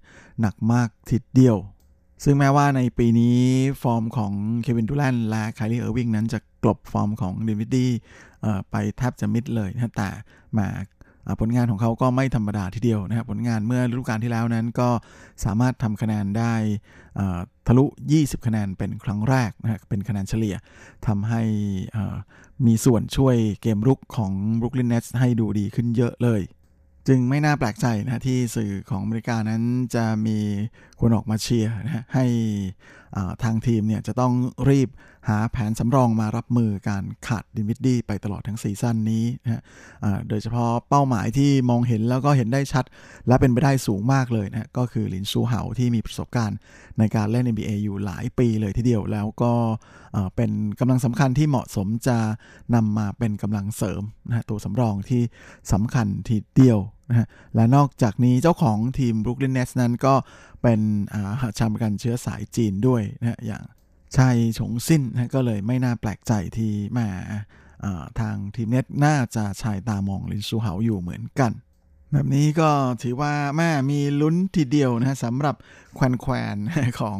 [0.40, 1.56] หนักมากทีเดียว
[2.24, 3.38] ซึ่งแม้ว่าในปีนี้
[3.82, 7.90] ฟอร์มของเควินดูแรนต์และไคลี่เออร์วิงนั้นจะกลบฟอร์มของดินวิดดี้
[8.70, 10.08] ไปแทบจะมิดเลยนะแต่
[10.58, 10.68] มา
[11.40, 14.88] ผลงานของเขาก็ไม่ธรรมดาทีเดียวนะครับผลงานเมื่อฤดูกาลที่แล้วนั้นก็
[15.44, 16.54] สามารถทำคะแนนได้
[17.66, 17.84] ทะลุ
[18.16, 20.56] 20 คะแนนเป็นครั้งแรกนะเป็นคะแนนเฉลี่ย
[21.06, 21.42] ทำให้
[22.66, 26.42] มีส่วนช่วยเกมรุกของ Brooklyn Nets ให้ดูดีขึ้นเยอะเลย
[27.08, 29.62] จึงไม่น่าแปลกใจนะที่สื่อของอเมริกานั้น
[29.94, 30.38] จะมี
[31.00, 32.26] คนออกมาเชียร์นะให้
[33.42, 34.32] ทางทีมเนี่ยจะต้อง
[34.70, 34.88] รีบ
[35.28, 39.62] หาแผนสำรองมารับมือการขาดดิมิดดี้ไปตลอดทั้งซีซั่นนี้นะ
[40.28, 42.84] โดยเฉพาะเป้าหมายที่มองเห็นแล้วก็เห็นได้ชัด
[43.28, 46.58] และเป็นไปได้สูงมากเลยนะก็คือลินซูเฮาที่มีประสบการณ์
[46.98, 49.52] ในการเล่น NBA อยู่หลายปีเลยทีเดียวแล้วก็
[50.36, 50.50] เป็น
[50.80, 52.18] กำลังสำคัญที่เหมาะสมจะ
[52.74, 55.22] นำมาเป็นกำลังเสริมนะตัวสำรองที่
[55.72, 56.78] สำคัญทีเดียว
[57.12, 60.14] นะฮะและนอกจากนี้เจ้าของทีมบรุกลินเนสนั้นก็
[60.62, 60.80] เป็น
[61.58, 63.62] ชาวกันเชื้อสายจีนด้วยนะอย่าง
[64.16, 67.08] ไช่ฉงซิ่นนะก็เลยไม่น่าแปลกใจที่ว่า
[68.20, 71.52] ทางทีมเน็ตน่าจะชายตามองลินซูเหาอยู่เหมือนกัน
[72.12, 72.70] แบบนี้ก็
[73.02, 75.56] ถือว่าแหมมีลุ้นทีเดียวนะสำหรับ
[75.94, 76.56] แควนแควน
[77.00, 77.18] ของ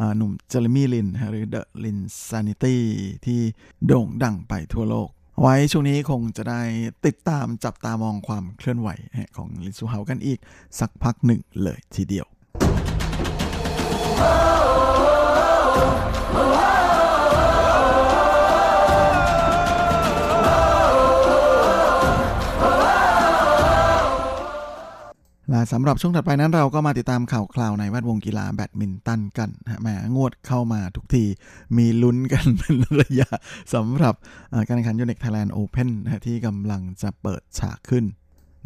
[0.00, 2.82] อหนุ่มเจอร์มี่ลิน หรือ the Linsanity
[3.24, 3.40] ที่
[3.86, 5.08] โด่งดังไปทั่วโลก
[5.40, 6.62] ไว้ช่วงนี้คงจะได้
[7.06, 8.88] ติดตามจับตามองความเคลื่อนไหว
[9.36, 10.38] ของลิซูเฮากันอีก
[10.78, 12.26] สักพักหนึ่งเลยทีเดียว
[25.50, 31.24] และสำหรับช่วงถัดไปนั้นเราก็มาติดตามข่าวคราวในแวดวงกีฬาแบดมินตันกันนะแหมงวดเข้ามาทุกที
[31.76, 33.28] มีลุ้นกันเป็นระยะ
[33.74, 34.14] สำหรับ
[34.68, 35.90] การแข่งขันยูเน็กไทยแลนด์โอเพน
[36.26, 38.04] ที่กำลังจะเปิดฉากขึ้น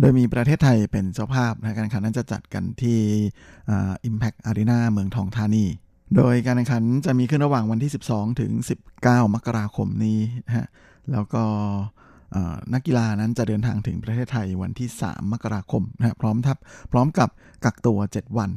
[0.01, 2.99] โดยมีประเทศไทยเป็นเจ้าภาพนะการแข่งขันนั้นจะจัดกันที่
[4.09, 5.64] Impact Arena เมืองทองธานี
[6.16, 8.53] โดยการแข่งขันจะมีขึ้นระหว่างวันที่ 12 ถึง
[8.93, 10.18] 19 มกราคมนี้
[10.57, 10.68] ฮะ
[11.12, 11.45] แล้วก็
[12.74, 16.59] นักกีฬานั้นจะเดินทางถึงประเทศไทยวันที่ 3 มกราคมนะพร้อมทับ
[16.93, 17.28] พร้อมกับ
[17.64, 18.51] กักตัว 7 วัน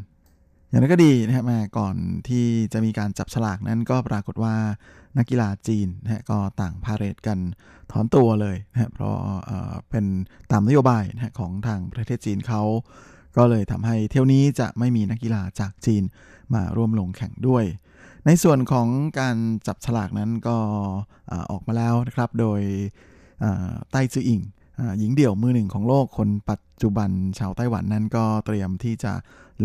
[0.69, 1.95] อย่างนั้นก็ดีนะครับมาก่อน
[2.27, 4.55] ที่จะมีการจับฉลากนั้นก็ปรากฏว่า
[5.17, 7.39] นักกีฬาจีนนะก็ต่างพาเรตกัน
[7.91, 9.15] ถอนตัวเลยนะเพราะ
[9.89, 10.05] เป็น
[10.51, 12.61] ตามนโยบายนะของทางประเทศจีนเขา
[13.37, 16.03] ก็เลยทำให้เที่ยวนี้จะไม่มีนักกีฬาจากจีน
[16.53, 17.63] มาร่วมลงแข่งด้วย
[18.25, 18.87] ในส่วนของ
[19.19, 20.57] การจับฉลากนั้นก็
[21.51, 22.61] ออกมาแล้วนะครับ โดย
[23.91, 24.41] ไต้จืออิง
[24.99, 29.13] หญิงเดี่ยวมือหนึ่งของโลกคนปัจจุบันชาวไต้หวันนั้นก็เตรียมที่จะ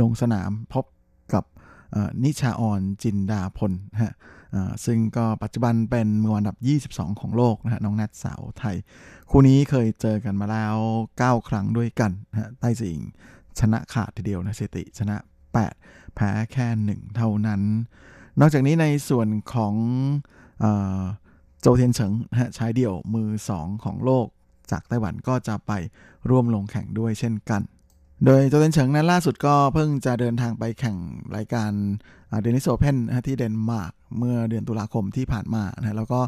[0.00, 0.84] ลงสนามพบ
[1.34, 1.44] กับ
[2.24, 3.72] นิชาออนจินดาพล
[4.02, 4.14] ฮะ
[4.84, 6.56] ซึ่งก็ปัจจุบันเป็นมืออันดับ
[6.88, 8.76] 22 ของโลกนะฮะน้องแนทสาวไทย
[9.30, 10.76] คู่นี้เคยเจอกันมาแล้ว
[11.12, 12.98] 9 ครั้งด้วยกันฮะไต้จิง
[13.58, 15.16] ชนะขาดทีเดียวนะสติชนะ
[15.66, 17.62] 8 แพ้แค่ 1 เท่านั้น
[18.40, 19.74] นอกจากนี้ในส่วนของ
[21.60, 23.28] โจเทียนเฉิงนะฮะชายเดี่ยวมือ
[23.58, 24.26] 2 ของโลก
[24.70, 25.72] จากไต้หวันก็จะไป
[26.30, 27.62] ร่วมลงแข่งด้วยเช่นกัน
[28.24, 30.96] โดยโจเทียนเฉิงนั้นล่าสุดก็เพิ่งจะเดินทางไปแข่ง
[31.36, 31.72] รายการ
[32.40, 32.96] เดนิสโอเพน
[33.26, 36.20] ที่เดนมาร์กเมื่อเดือนตุลาคมที่ผ่านมานะแล้วก็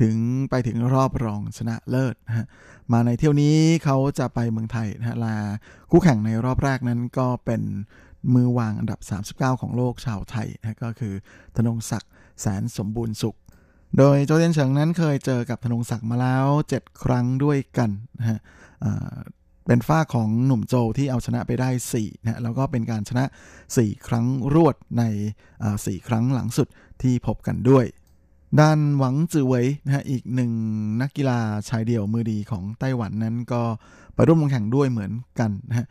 [0.00, 0.14] ถึง
[0.50, 2.46] ไปถึงรอบรองชนะเลิศนะฮะ
[2.92, 5.36] มาในเที่ยวนี้เขาจะไปเมืองไทยนะฮะละ
[5.90, 7.62] คู่แข่งในรอบแรกนั้นก็เป็น
[8.34, 9.00] มือวางอันดับ
[9.54, 11.14] 39 ของโลกชาวไทยนะก็คือ
[11.56, 13.36] ธนงศักดิ์แสนสมบูรณ์สุข
[13.98, 18.38] โดยโจเทียนเฉิงนั้นเคยเจอกับธนงศักดิ์มาแล้ว 7 ครั้งด้วยกันนะฮะ
[19.66, 23.24] เป็นฝ่ายของหนุ่มโจที่เอาชนะไปได้4นะแล้วก็เป็นการชนะ
[23.66, 25.02] 4 ครั้งรวดใน
[25.58, 26.68] 4ครั้งหลังสุด
[27.02, 27.86] ที่พบกันด้วย
[28.60, 30.52] ด้านหวังจือเวยนะฮะอีกหนึ่ง
[31.02, 31.38] นักกีฬา
[31.68, 33.62] ชายเดี่ยวมือดีของไต้หวันนั้นก็
[34.14, 35.86] ไปร่วมลงแข่งด้วยเหมือนกันนะฮะ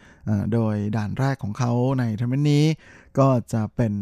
[0.54, 2.66] โดยด่านแรกของเขาในทัวร์นาเมนต์นี้
[3.20, 3.94] ก็จะเป็น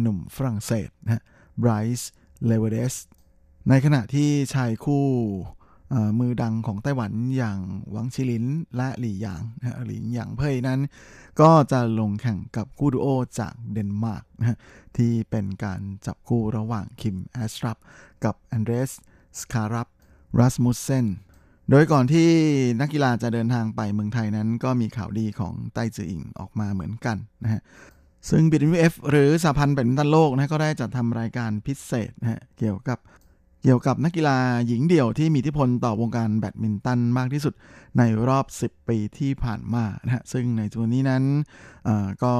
[0.00, 1.22] หนุ่มฝรั่งเศสนะฮะ
[1.60, 2.10] ไบรซ์
[2.46, 2.94] เลเวเดส
[3.68, 5.06] ในขณะที่ชายคู่
[6.20, 7.58] มือดังของไต้หวันอย่าง
[7.90, 8.44] หวังชิลิน
[8.76, 10.80] และหลี่หยางนะหลี่หยางเพยนั้น
[11.40, 13.06] ก็จะลงแข่งกับคู่ดูโอ
[13.40, 14.58] จากเดนมาร์กนะ
[14.96, 17.78] ที่เป็นการจับคู่ระหว่างคิมแอสตรัป
[18.24, 18.90] กับแอนเดรส
[19.40, 19.88] สคารับ
[20.38, 21.06] รัสมุสเซน
[21.70, 22.28] โดยก่อนที่
[22.80, 27.62] นักกีฬาจะเดินทางไปเมืองไทยนั้น ก็มีข่าวดีของไต้จืออิงออกมาเหมือนกันนะฮะ
[28.30, 32.98] ซึ่ง BWF หรือสหพันธ์แบดมินตันโลกนะก็ได้จัดทำรายการพิเศษนะฮะเกี่ยวกับ
[33.62, 37.54] เกี่ยวกับนักกีฬาหญิงเดี่ยวที่มีอิทธิพลต่อวงการแบดมินตันมากที่สุด
[37.98, 41.24] ในรอบ 10 ปีที่ผ่านมานะฮะซึ่งในตัวนี้นั้น
[42.24, 42.34] ก็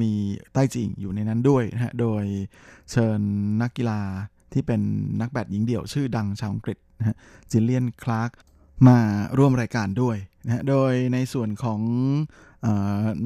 [0.00, 0.12] มี
[0.52, 2.24] ไต้จืออิงอยู่ในนั้นด้วยนะฮะโดย
[2.90, 3.20] เชิญ
[3.62, 4.00] นักกีฬา
[4.52, 4.80] ที่เป็น
[5.20, 7.16] นักแบดหญิงเดี่ยวชื่อดังชาวอังกฤษนะฮะ
[7.50, 8.30] จิลเลียนคลาร์ก
[8.88, 8.98] มา
[9.38, 10.16] ร่วมรายการด้วย
[10.46, 11.80] นะฮะโดยในส่วนของ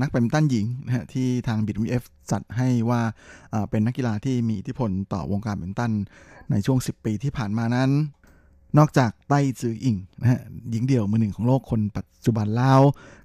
[0.00, 3.00] นักแบดมินตันหญิงนะฮะที่ทาง BWF จัดให้ว่า
[3.70, 5.92] เป็นนักกีฬาที่มีอิทธิพลต่อวงการแบดมินตัน
[6.50, 7.90] ในช่วง 10 ปีที่ผ่านมานั้น
[8.78, 10.40] นอกจากไต้จืออิงนะฮะ
[10.70, 12.80] หญิงเดี่ยวมือหนึ่งของโลกคนปัจจุบันแล้ว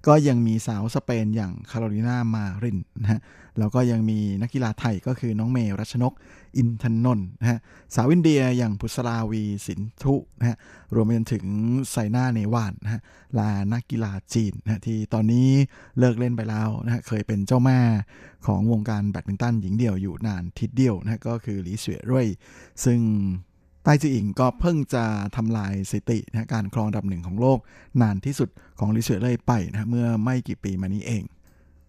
[0.08, 3.22] ก็ยังมีสาวสเปนอย่างคาโรลินามารินนะฮะ
[3.60, 6.14] แล้วก็ยังมีนักกีฬาไทยก็คือน้องเมย์รัชนก
[6.58, 7.60] อินทนนท์นะฮะ
[7.96, 10.58] สาวอินเดียอย่างพุสราวีสินทุนะฮะ
[10.96, 11.46] รวมไปจนถึง
[11.90, 13.02] ไซน่าเนวานนะฮะ
[13.38, 15.50] และนักกีฬาจีนนะที่ตอนนี้
[16.00, 17.80] เลิกเล่นไปแล้วนะฮะเคยเป็นเจ้าแม่
[18.46, 22.28] ของวงการแบดมินตันหญิงเดี่ยวอยู่นานทีเดียวนะก็คือหลี่เสวี่ยรุ่ย
[22.84, 23.00] ซึ่ง
[23.84, 25.06] ไต้จืออิงก็เพิ่งจะ
[25.36, 27.60] ทำลายสถิตินะการครองอันดับหนึ่งของโลก
[28.02, 31.24] นานที่สุดของหลี่เสวี่ยรุ่ยไปนะเมื่อไม่กี่ปีมานี้เอง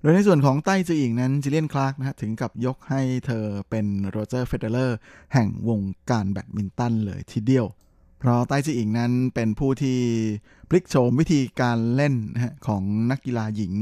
[0.00, 4.98] โดยในส่วนของไต้จืออิงนั้นจิเลียนคลาร์กนะถึงกับยกให้เธอเป็นโรเจอร์เฟเดเลอร์
[5.34, 5.80] แห่งวง
[6.10, 7.66] การแบดมินตันเลยทีเดียว
[8.18, 9.98] เพราะไต้จืออิงนั้นเป็นผู้ที่
[10.68, 12.14] พลิกโฉมวิธีการเล่น
[12.66, 13.74] ของนักกีฬาหญิง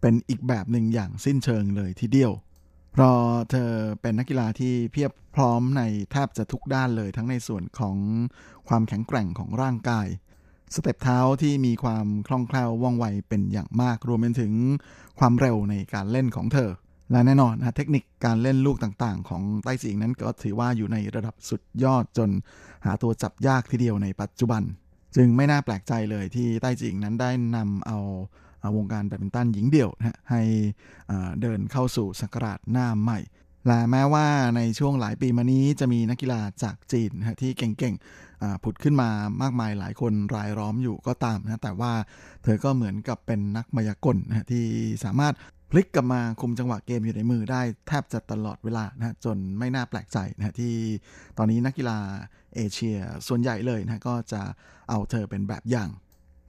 [0.00, 2.32] เป็นอีกแบบหนึ่งอย่างสิ้นเชิงเลยทีเดียว
[2.92, 3.18] เพราะ
[3.50, 3.70] เธอ
[4.00, 5.82] เป็นนักกีฬาที่เพียบพร้อมใน
[6.12, 7.96] แทบจะทุกด้านเลยทั้งในส่วนของ
[8.68, 10.06] ความแข็งแกร่งของร่างกาย
[10.74, 14.52] สเต็ปเท้าที่มีความคล่องแคล่วว่องไวเป็นอย่างมากรวมไปถึง
[15.18, 16.70] ความเร็วในการเล่นของเธอ
[17.10, 22.30] และแน่นอนนะเทคนิคการเล่นลูกต่างๆ ของไต้จิงนั้นก็ถือว่าอยู่ในระดับสุดยอดจน
[22.84, 24.62] หาตัวจับยากทีเดียวในปัจจุบัน
[25.16, 27.98] จึงไม่น่าแปลกใจเลยที่ไต้จิงนั้นได้นำเอา
[28.76, 30.42] วงการแบดมินตันหญิงเดี่ยวนะให้
[31.40, 33.20] เดินเข้าสู่สักราชหน้าใหม่
[33.66, 39.10] และแม้ว่าในช่วงหลายปีมานี้จะมีนักกีฬาจากจีนนะที่เก่งๆผุดขึ้นมา
[39.42, 41.92] มากมายหลายคนรายล้อมอยู่ก็ตามนะแต่ว่า
[42.42, 44.64] เธอก็เหมือนกับเป็นนักมายากลนะที่
[45.04, 45.34] สามารถ
[45.70, 50.74] พลิกกลับมาคุมจังหวะเกมอยู่ในมือได้แทบจะตลอดเวลานะจนไม่น่าแปลกใจนะที่
[51.38, 51.98] ตอนนี้นักกีฬา
[52.56, 52.96] เอเชีย
[53.28, 54.42] ส่วนใหญ่เลยนะก็จะ
[54.88, 55.88] เอาเธอเป็นแบบอย่าง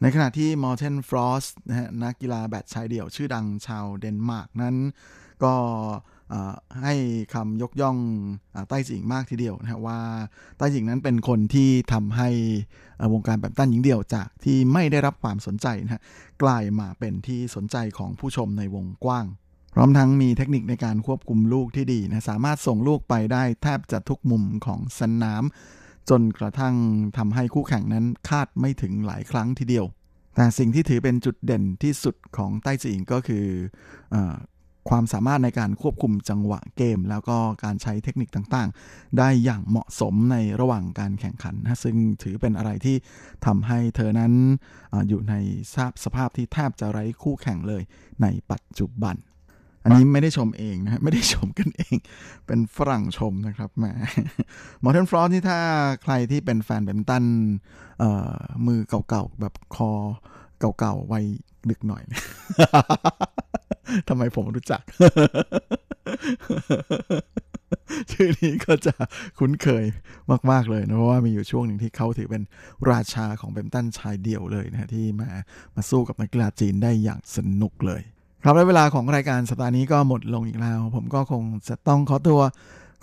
[0.01, 4.75] ในขณะที่มอร์เทนฟรอสนะฮะนักกีฬาแบดชายเดี่ยวชื่อดังชาวเดนมาร์กนั้น
[5.43, 5.53] ก็
[6.81, 6.93] ให้
[7.33, 7.97] คำยกย่อง
[8.69, 9.99] ไต้จืออิงมากทีเดียวนะว่า
[10.57, 12.29] ไต้จืออิงนั้นเป็นคนที่ทำให้
[13.13, 16.01] วงการแบดมินตันหญิงเดี่ยวจากที่ไม่ได้รับความสนใจนะฮะ
[16.43, 19.25] กลายมาเป็นที่สนใจของผู้ชมในวงกว้าง
[19.73, 25.43] พร้อมทั้งมีเทคนิคในการควบคุมลูกที่ดีนะสามารถส่งลูกไปได้แทบจะทุกมุมของสนาม
[26.09, 26.75] จนกระทั่ง
[27.17, 29.85] ทำให้คู่แข่งนั้นคาดไม่ถึงหลายครั้งทีเดียว
[30.35, 33.45] แต่สิ่งที่ถือเป็นจุดเด่นที่สุดของไต้จิงก็คือ
[34.89, 42.95] ความสามารถในการควบคุมจังหวะเกม แล้วก็การใช้เทคนิคต่างๆ ได้อย่างเหมาะสมในระหว่างการแข่งขันนะซึ่งถือเป็นอะไรที่
[43.45, 44.33] ทำให้เธอนั้น
[44.93, 45.35] ออยู่ใน
[45.73, 47.83] สภาพสภาพที่แทบจะไร้คู่แข่งเลย
[48.21, 49.15] ในปัจจุบัน
[49.83, 51.95] อันนี้ไม่ได้ชมเองนะไม่ได้ชมกันเอง
[52.45, 53.85] เป็นฝรั่งชมนะครับแหม
[54.83, 55.59] มอร์เทนฟลอสที่ถ้า
[56.03, 57.25] ใครที่เป็นแฟนแบดมินตัน
[58.67, 58.79] มือ
[59.09, 59.91] เก่าๆ แบบคอ
[60.79, 61.25] เก่าๆวัย
[61.69, 62.03] ดึกหน่อย
[64.07, 64.81] ทำไมผมรู้จัก
[68.11, 68.93] ชื่อนี้ก็จะ
[69.39, 69.83] คุ้นเคย
[70.51, 72.43] มากๆเลยนะ เพราะว่ามีอยู่ช่วงหนึ่งที่เขาถือเป็น
[72.91, 75.29] ราชาของเบมตันชายเดี่ยวเลยนะที่มา
[75.75, 78.01] มาสู้กับนักกีฬาจีนได้อย่างสนุกเลย
[78.43, 82.39] ครับและเวลาของรายการสัปดาห์นี้ก็หมดลงอีกแล้ว ผมก็คงจะต้องขอตัว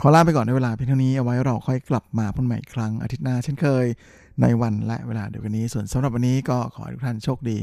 [0.01, 3.87] ขอลาไปก่อนในเวลาเพียงเท่านี้เอาไว้เราค่อยกลับมาพบใหม่อีกครั้งอาทิตย์หน้าเช่นเคย
[4.43, 7.57] ในวันและเวลาเดียวกันนี้ ส่วนสำหรับวันนี้ก็ขอให้ทุกท่านโชคดี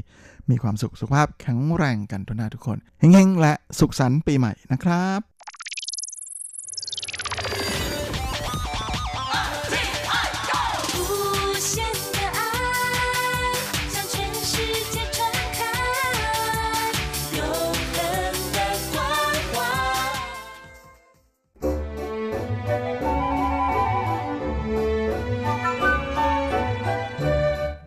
[0.49, 5.34] มีความสุขสุขภาพแข็งแรงกันทุกนาทุกคนเฮงๆและสุขสันต์ปีใหม่นะครับ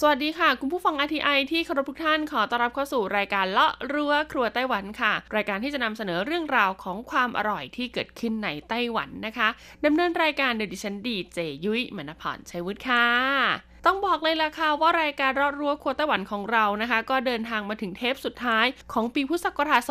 [0.00, 9.48] สวัสดีค่ะ คุณผู้ฟัง RTI ที่เคารพทุกท่านขอต้อนรับเข้าสู่รายการเลาะรั้วครัวไต้หวันค่ะ รายการที่จะนำเสนอเรื่องราวของความอร่อยที่เกิดขึ้นในไต้หวันนะคะ
[9.84, 13.06] ดำเนินรายการโดยดิฉันดีเจยุ้ยมณพรชัยวุฒิค่ะ
[13.90, 19.82] ต้องบอกเลยล่ะค่ะว่ารายการรอดรั้วครัวไต้หวันของเรานะคะ ก็เดินทางมาถึงเทปสุดท้ายของปีพุทธศักราช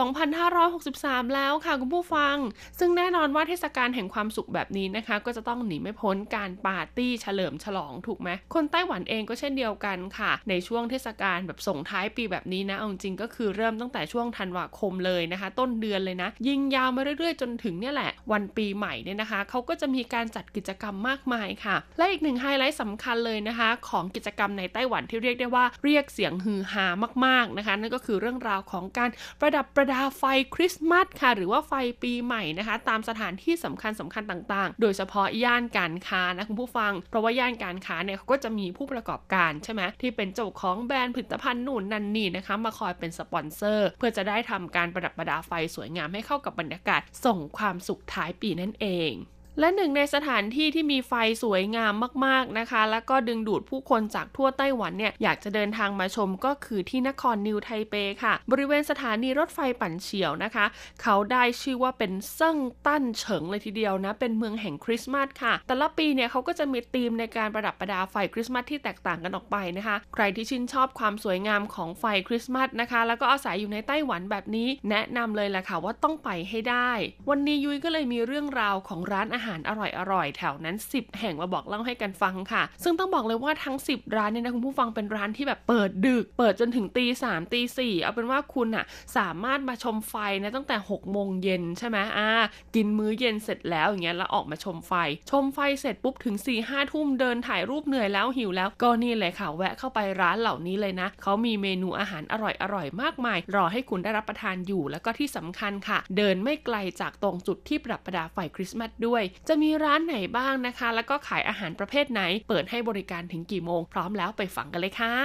[0.68, 2.36] 2563 แล้วค่ะคุณผู้ฟัง
[2.80, 26.86] ซึ่งแน่นอนว่าเทศกาลแห่งความสุขแบบนี้นะคะ ก็จะต้องหนีไม่พ้นการปาร์ตี้เฉลิมฉลองถูกไหมคนไต้หวันเองก็เช่นเดียวกันค่ะ ในช่วงเทศกาลแบบส่งท้ายปีแบบนี้นะเอาจริงก็คือเริ่มตั้งแต่ช่วงธันวาคมเลยนะคะ ต้นเดือนเลยนะ ยิงยาวมาเรื่อยๆ จนถึงเนี่ยแหละ วันปีใหม่เนี่ยนะคะเขาก็จะมีการจัดกิจกรรมมากมายค่ะ และอีกหนึ่งไฮไลท์สำคัญเลยนะคะของกิจกรรมในไต้หวันที่เรียกได้ว่าเรียกเสียงฮือฮา
[27.26, 29.10] มากๆนะคะ นั่นก็คือเรื่องราวของการ
[29.40, 30.24] ประดับประดาไฟ
[30.56, 31.74] คริสต์มาสค่ะ หรือว่าไฟ
[32.04, 49.14] ปีใหม่นะคะ ตามสถานที่สำคัญสำคัญต่างๆ โดยเฉพาะย่านการค้านะคุณผู้ฟัง เพราะว่าย่านการค้าเนี่ยเขาก็จะมีผู้ประกอบการใช่ไหมที่เป็นเจ้าของแบรนด์ผลิตภัณฑ์นู่นนั่นนี่นะคะ มาคอยเป็นสปอนเซอร์ เพื่อจะได้ทำการประดับประดาไฟสวยงามให้เข้ากับบรรยากาศส่งความสุขท้ายปีนั่นเอง
[49.60, 51.94] และหนึ่งในสถานที่ที่มีไฟสวยงาม
[52.26, 60.66] มากๆนะคะ แล้วก็ดึงดูดผู้คนจากทั่วไต้หวันเนี่ยอยากจะเดินทางมาชมก็คือที่นครนิวไทเปค่ะ บริเวณสถานีรถไฟปั่นเฉียวนะคะ
[61.02, 76.92] เขาได้ชื่อว่าเป็นเซิ่งตั้นเฉิงเลยทีเดียวนะ เป็นเมืองแห่งคริสต์มาสค่ะ แต่ละปีเนี่ยเขาก็จะมีธีมในการประดับประดาไฟคริสต์มาสที่แตกต่างกันออกไปนะคะ ใครที่ชื่นชอบความสวยงามของไฟคริสต์มาสนะคะ แล้วก็อาศัยอยู่ในไต้หวันแบบนี้ แนะนำเลยแหละค่ะว่าต้องไปให้ได้
[77.30, 88.86] วันนี้ยุ้ยก็เลยมีเรื่องราวของร้านอาหารอร่อยอยแถวนั้น 10 แห่งมาบอกเล่าให้กันฟังค่ะ ซึ่งต้องบอกเลยว่าทั้ง 10 ร้านเนี่ยนะคุณผู้ฟังเป็นร้านที่แบบเปิดดึก เปิดจนถึงตีสามตีสี่เอาเป็นว่าคุณอะ
[89.18, 92.30] สามารถมาชมไฟนะตั้งแต่6โมงเย็นใช่ไหมอ่า
[92.76, 94.94] กินมื้อเย็นเสร็จแล้วอย่างเงี้ยแล้วออกมาชมไฟ
[95.32, 115.16] ชมไฟเสร็จปุ๊บถึง4ี่ห้าทุ่มเดินถ่ายรูปเหนื่อยแล้วหิวแล้วก็นี่เลยค่ะ แวะเข้าไปร้านเหล่านี้เลยนะเขามีเมนูอาหารอร่อยๆมากมาย รอให้คุณได้รับประทานอยู่แล้วก็ที่สำคัญค่ะ เดินไม่ไกลจากตรงจุดที่ประดับประดาไฟคริสต์มาสด้วยจะมีร้านไหนบ้างนะคะ แล้วก็ขายอาหารประเภทไหน เปิดให้บริการถึงกี่โมง พร้อมแล้วไปฟังกันเลยค่ะ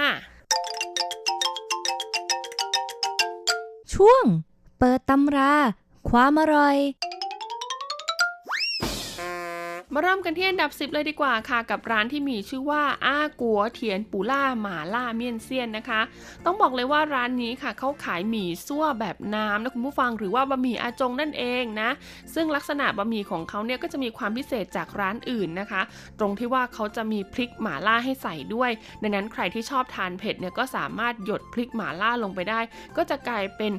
[3.93, 4.23] ช่วง
[4.79, 5.53] เปิดตำรา
[6.09, 6.77] ความอร่อย
[9.95, 16.01] มาเริ่มกันที่อันดับ 10 เลยดีกว่าค่ะ กับร้านที่มีชื่อว่าอ้ากัวเทียนปูล่าหมาล่าเมียนเซียนนะคะ
[16.45, 21.89] ต้องบอกเลยว่าร้านนี้ค่ะเขาขายหมี่ซั่วแบบน้ำนะคุณผู้ฟังหรือว่าบะหมี่อาจงนั่นเองนะ
[22.33, 25.81] ซึ่งลักษณะบะหมี่ของเขาเนี่ยก็จะมีความพิเศษจากร้านอื่นนะคะ
[26.19, 28.71] ตรงที่ว่าเขาจะมีพริกหมาล่าให้ใส่ด้วย
[29.01, 32.59] ดังนั้นใครที่ชอบทานเผ็ดเนี่ยก็สามารถหยดพริกหมาล่าลงไปได้
[32.97, 33.71] ก็จะกลายเป็น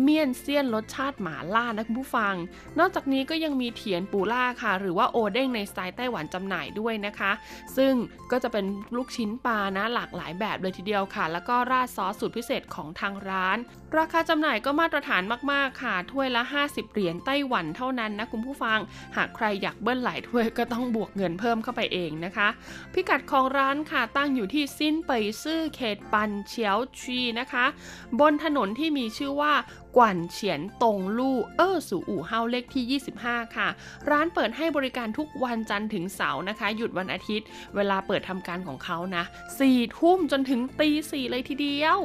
[0.00, 2.34] เมียนเซียนรสชาติหมาล่านะคุณผู้ฟัง
[2.78, 7.32] นอกจากนี้ก็ยังมีเทียนปูล่าค่ะ หรือว่าโอเด้งในสไตล์ไต้หวันจำหน่ายด้วยนะคะ
[7.76, 7.92] ซึ่ง
[8.30, 8.64] ก็จะเป็น
[8.96, 13.58] ลูกชิ้นปลานะหลากหลายแบบเลยทีเดียวค่ะ แล้วก็ราดซอสสูตรพิเศษของทางร้าน
[13.98, 18.78] ราคาจำหน่ายก็มาตรฐานมากๆค่ะ ถ้วยละ 50 เหรียญไต้หวันเท่านั้นนะคุณผู้ฟัง
[19.16, 22.48] หากใครอยากเบิ้ลหลายถ้วยก็ต้องบวกเงินเพิ่มเข้าไปเองนะคะ
[22.92, 27.66] พิกัดของร้านค่ะตั้งอยู่ที่ซินเปยซื่อเขตปันเฉียวชีนะคะ
[28.20, 29.52] บนถนนที่มีชื่อว่า
[29.96, 33.68] กวนเฉียนตงลู่เออสู่อู่เฮาเลขที่ 25 ค่ะ
[34.10, 39.24] ร้านเปิดให้บริการทุกวันจันทร์ถึงเสาร์นะคะ หยุดวันอาทิตย์ เวลาเปิดทำการของเขานะ
[39.60, 42.00] 4ทุ่มจนถึงตี4เลยทีเดียว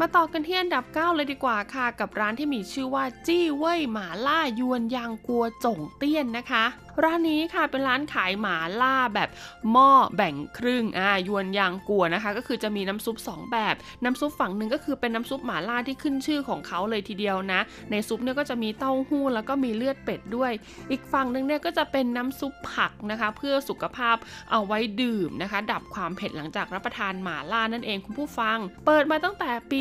[0.00, 6.64] มาต่อกันที่อันดับ 9 เลยดีกว่าค่ะ กับร้านที่มีชื่อว่า จี้เว่ยหมาล่ายวนยางกัวจงเตี้ยนนะคะ
[7.02, 9.28] ร้านนี้ค่ะเป็นร้านขายหมาล่าแบบ
[9.70, 13.74] หม้อแบ่งครึ่งอ่ายวนยางกัวนะคะ ก็คือจะมีน้ำซุป 2 แบบ
[14.04, 20.52] น้ำซุปฝั่งหนึ่งก็คือเป็นน้ำซุปหมาล่าที่ขึ้นชื่อของเขาเลยทีเดียวนะ ในซุปเนี่ยก็จะมีเต้าหู้แล้วก็มีเลือดเป็ดด้วย
[20.90, 24.16] อีกฝั่งหนึ่งเนี่ยก็จะเป็นน้ำซุปผักนะคะ เพื่อสุขภาพ
[24.50, 29.80] เอาไว้ดื่มนะคะ ดับความเผ็ดหลังจากรับประทานหมาล่านั่นเองคุณผู้ฟัง เปิดมาตั้งแต่ปี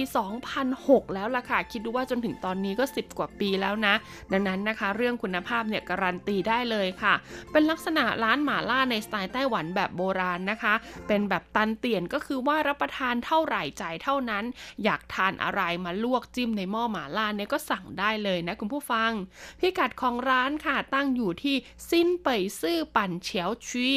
[0.57, 3.93] 2006 แล้วล่ะค่ะ คิดดูว่าจนถึงตอนนี้ก็ 10 กว่าปีแล้วนะ
[4.31, 7.15] ดังนั้นนะคะ เรื่องคุณภาพเนี่ยการันตีได้เลยค่ะ
[7.51, 10.73] เป็นลักษณะร้านหมาล่าในสไตล์ไต้หวันแบบโบราณนะคะ
[11.07, 14.43] เป็นแบบตันเตียนก็คือว่ารับประทานเท่าไหร่จ่ายเท่านั้น
[14.83, 19.11] อยากทานอะไรมาลวกจิ้มในหม้อหมาล่าเนี่ยก็สั่งได้เลยนะคุณผู้ฟัง
[19.59, 21.55] พิกัดของร้านค่ะตั้งอยู่ที่
[21.89, 23.89] ซินเป่ยซื่อปั่นเฉียวชี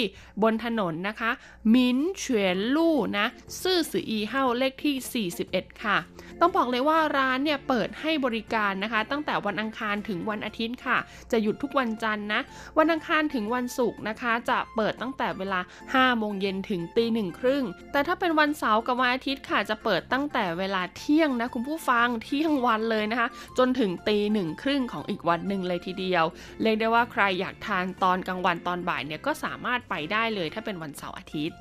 [0.42, 1.30] บนถนนนะคะ
[1.74, 3.26] มินเฉียนลู่นะ
[3.62, 5.96] ซื่อสืออีเฮาเลขที่ 41 ค่ะ
[6.40, 10.98] ต้องบอกเลยว่าร้านเนี่ยเปิดให้บริการนะคะ ตั้งแต่วันอังคารถึงวันอาทิตย์ค่ะ
[11.32, 12.40] จะหยุดทุกวันจันทร์นะ
[12.78, 15.60] วันอังคารถึงวันศุกร์นะคะ จะเปิดตั้งแต่เวลา
[15.92, 23.28] 5 โมงเย็นถึงตีหนึ่งครึ่ง แต่ถ้าเป็นวันเสาร์กับวันอาทิตย์ค่ะ จะเปิดตั้งแต่เวลาเที่ยงนะคุณผู้ฟังเที่ยงวันเลยนะคะ
[23.58, 26.24] จนถึงตีหนึ่งครึ่งของอีกวันหนึ่งเลยทีเดียว
[26.62, 31.58] เรียกได้ว่าใครอยากทานตอนกลางวันตอนบ่ายเนี่ยก็สามารถไปได้เลยถ้าเป็นวันเสาร์อาทิตย์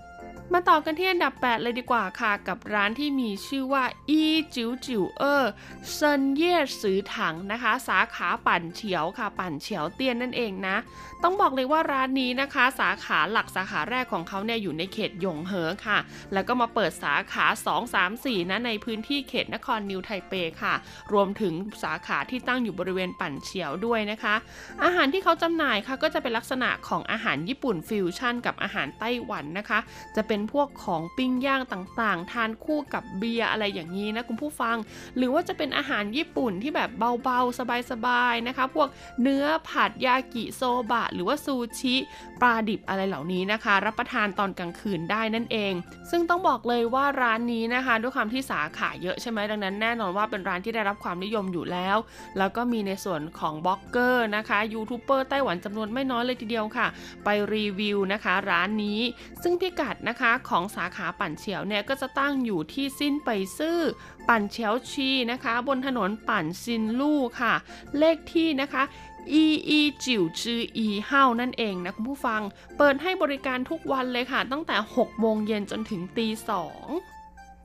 [0.52, 4.22] มาต่อกันที่อันดับ 8 เลยดีกว่าค่ะ กับร้านที่มีชื่อว่าอี
[4.56, 5.44] จิ๋วจิ๋วเออ
[5.92, 10.76] เซินเย่สือถังนะคะ สาขาปั่นเฉียวค่ะ ปั่นเฉียวเตียนนั่นเองนะ
[11.24, 15.98] ต้องบอกเลยว่าร้านนี้นะคะ สาขาหลักสาขาแรกของเขาเนี่ยอยู่ในเขตยงเหอค่ะ
[16.34, 20.34] แล้วก็มาเปิดสาขา 2 3 4 นะ ในพื้นที่เขตนครนิวไทเป
[20.64, 20.74] ค่ะ
[21.14, 24.36] รวมถึงสาขาที่ตั้งอยู่บริเวณปั่นเฉียวด้วยนะคะ
[24.84, 29.80] อาหารที่เขาจำหน่ายค่ะก็จะเป็นลักษณะของอาหารญี่ปุ่นฟิวชั่นกับอาหารไต้หวันนะคะ
[30.16, 34.78] จะเป็น็นพวกของปิ้งย่างต่างๆ ทานคู่กับเบียร์อะไรอย่างนี้นะคุณผู้ฟัง
[35.18, 36.90] หรือว่าจะเป็นอาหารญี่ปุ่นที่แบบ
[37.24, 37.60] เบาๆ
[37.92, 38.88] สบายๆนะคะ พวก
[39.22, 40.62] เนื้อผัดยากิโซ
[40.92, 41.96] บะ หรือว่าซูชิ
[42.42, 45.74] ปลาดิบอะไรเหล่านี้นะคะ รับประทานตอนกลางคืนได้นั่นเอง
[46.12, 51.98] ซึ่งต้องบอกเลยว่าร้านนี้นะคะ ด้วยความที่สาขาเยอะใช่ไหมดังนั้นแน่นอนว่าเป็นร้านที่ได้รับความนิยมอยู่แล้ว
[52.38, 56.88] แล้วก็มีในส่วนของบล็อกเกอร์นะคะยูทูบเบอร์ไต้หวันจำนวนไม่น้อยเลยทีเดียวค่ะ
[57.24, 59.00] ไปรีวิวนะคะ ร้านนี้
[59.44, 63.80] ซึ่งพิกัดนะคะของสาขาปั่นเฉียวเนี่ยก็จะตั้งอยู่ที่ซินเป่ยซื่อ
[64.28, 67.54] ปั่นเฉียวชวีนะคะ บนถนนปั่นซินลู่ค่ะ
[67.98, 68.84] เลขที่นะคะ
[69.32, 72.42] อีอีจิ๋วจืออีเฮานั่นเองนะคุณผู้ฟัง
[72.78, 76.88] เปิดให้บริการทุกวันเลยค่ะ ตั้งแต่ 6 โมงเย็นจนถึงตีสอง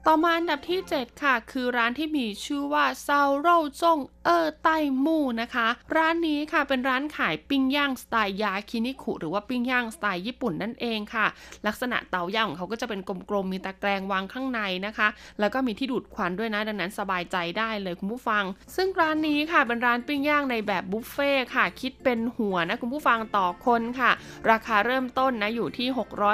[0.07, 3.99] ต่อมาอันดับที่ 7 ค่ะ คือร้านที่มีชื่อว่าซาโร่จง
[4.31, 5.67] เออไต้มู่นะคะ
[5.97, 11.27] ร้านนี้ค่ะเป็นร้านขายปิ้งย่างสไตล์ยาคินิคุหรือว่าปิ้งย่างสไตล์ญี่ปุ่นนั่นเองค่ะ
[11.67, 13.01] ลักษณะเตาย่างของเขาก็จะเป็น
[13.31, 15.09] กลมๆมีตะแกรงวางข้างในนะคะ
[15.41, 18.45] แล้วก็มีที่ดูดควันด้วยนะดังนั้นสบายใจได้เลยคุณผู้ฟัง
[18.77, 24.11] ซึ่งร้านนี้ค่ะเป็นร้านปิ้งย่างในแบบบุฟเฟ่ค่ะ คิดเป็นหัวนะคุณผู้ฟังต่อคนค่ะ
[24.51, 25.89] ราคาเริ่มต้นนะอยู่ที่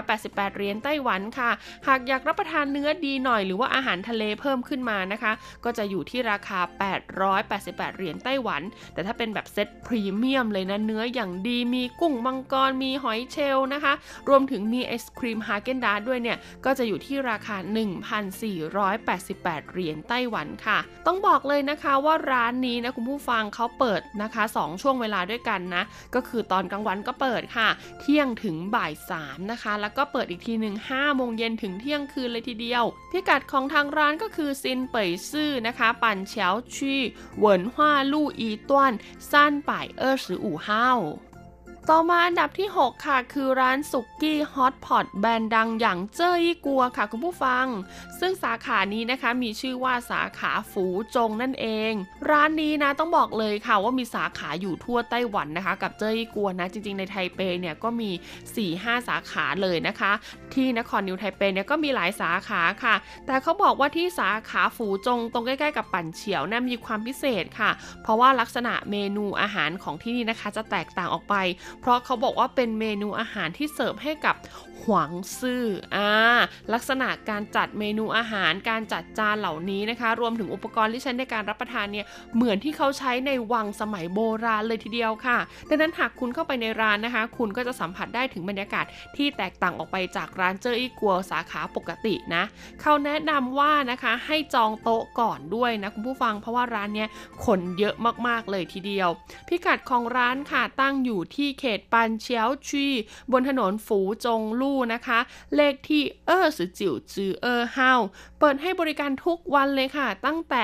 [0.05, 1.51] 688เหรียญไต้หวันค่ะ
[1.87, 5.33] หากอยากรับประทานเนื้อดีหน่อย หรือว่าอาหารทะเลเพิ่มขึ้นมานะคะ
[5.65, 8.63] ก็จะอยู่ที่ราคา 888เหรียญไต้หวัน
[8.95, 13.93] แต่ถ้าเป็นแบบเซตพรีเมียมเลยนะเนื้ออย่างดีมีกุ้งมังกรมีหอยเชลล์นะคะ
[14.29, 17.57] รวมถึงมีไอศครีมฮาเกนดาด้วยเนี่ย ก็จะอยู่ที่ราคา
[18.25, 25.83] 1,488 เหรียญไต้หวันค่ะ ต้องบอกเลยนะคะว่าร้านนี้นะคุณผู้ฟังเขาเปิดนะคะ 2 ช่วงเวลาด้วยกันนะ
[26.15, 27.69] ก็คือตอนกลางวันก็เปิดค่ะ
[28.01, 37.01] เที่ยงถึงบ่าย3นะคะ แล้วก็เปิดอีกทีหนึ่ง5โมงเย็นถึงเที่ยงคืนเลยทีเดียว พิกัดของทางร้านก็คือซินเป่ยซื่อนะคะ ปั่นเฉียวชี่
[37.39, 38.93] เหวินฮวาลู่อีต้วน
[39.31, 39.53] ซ่าน
[41.91, 47.67] ต่อมาอันดับที่ 6 ค่ะ คือร้านสุกี้ฮอตพอตแบรนด์ดังอย่างเจ้ยี่กัวค่ะคุณผู้ฟัง
[48.21, 50.85] ซึ่งสาขานี้นะคะมีชื่อว่าสาขาฝู
[51.17, 51.93] จงนั่นเอง
[52.31, 58.11] ร้านนี้นะต้องบอกเลยค่ะว่ามีสาขาอยู่ทั่วไต้หวันนะคะ กับเจ้ยี่กัวนะจริงๆในไทเปเนี่ยก็มี
[58.63, 60.13] 4-5 สาขาเลยนะคะ
[60.55, 62.95] ที่นครนิวไทเปเนี่ยก็มีหลายสาขาค่ะ
[63.27, 67.71] แต่เขาบอกว่าที่สาขาฝูจงตรงใกล้ๆกับปั่นเฉียวนะ่มีความพิเศษค่ะ
[68.03, 71.37] เพราะว่าลักษณะเมนูอาหารของที่นี่นะคะจะแตกต่างออกไป
[71.81, 74.37] เพราะเขาบอกว่าเป็นเมนูอาหารที่เสิร์ฟให้กับ
[74.83, 75.65] หวังซื่อ
[75.95, 76.11] อ่า
[76.73, 88.85] ลักษณะการจัดเมนูอาหารการจัดจานเหล่านี้นะคะ รวมถึงอุปกรณ์ที่ใช้ในการรับประทานเนี่ยเหมือนที่เขาใช้ในวังสมัยโบราณเลยทีเดียวค่ะ ดังนั้นหากคุณเข้าไปในร้านนะคะ คุณก็จะสัมผัสได้ถึงบรรยากาศ
[89.17, 92.45] ที่แตกต่างออกไปจากร้านเจออีกัวสาขาปกตินะ
[92.81, 97.09] เขาแนะนำว่านะคะให้จองโต๊ะก่อนด้วยนะคุณผู้ฟังเพราะว่าร้านเนี้ย
[97.45, 97.95] คนเยอะ
[98.27, 99.09] มากๆเลยทีเดียว
[99.49, 102.87] พิกัดของร้านค่ะตั้งอยู่ที่เขตปันเชียวชี
[103.33, 105.19] บนถนนฝูจงลู่นะคะ
[105.57, 107.93] เลขที่เออสือจิ๋วจือเออเฮา
[108.41, 110.63] เปิดให้บริการทุกวันเลยค่ะ ตั้งแต่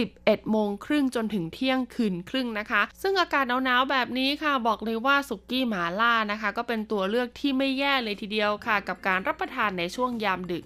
[0.00, 10.64] 11 โมงครึ่งจนถึงเที่ยงคืนครึ่งนะคะ ซึ่งอากาศหนาวๆแบบนี้ค่ะ บอกเลยว่าสุกี้หมาล่านะคะ ก็เป็นตัวเลือกที่ไม่แย่เลยทีเดียวค่ะ กับการรับประทานในช่วงยามดึก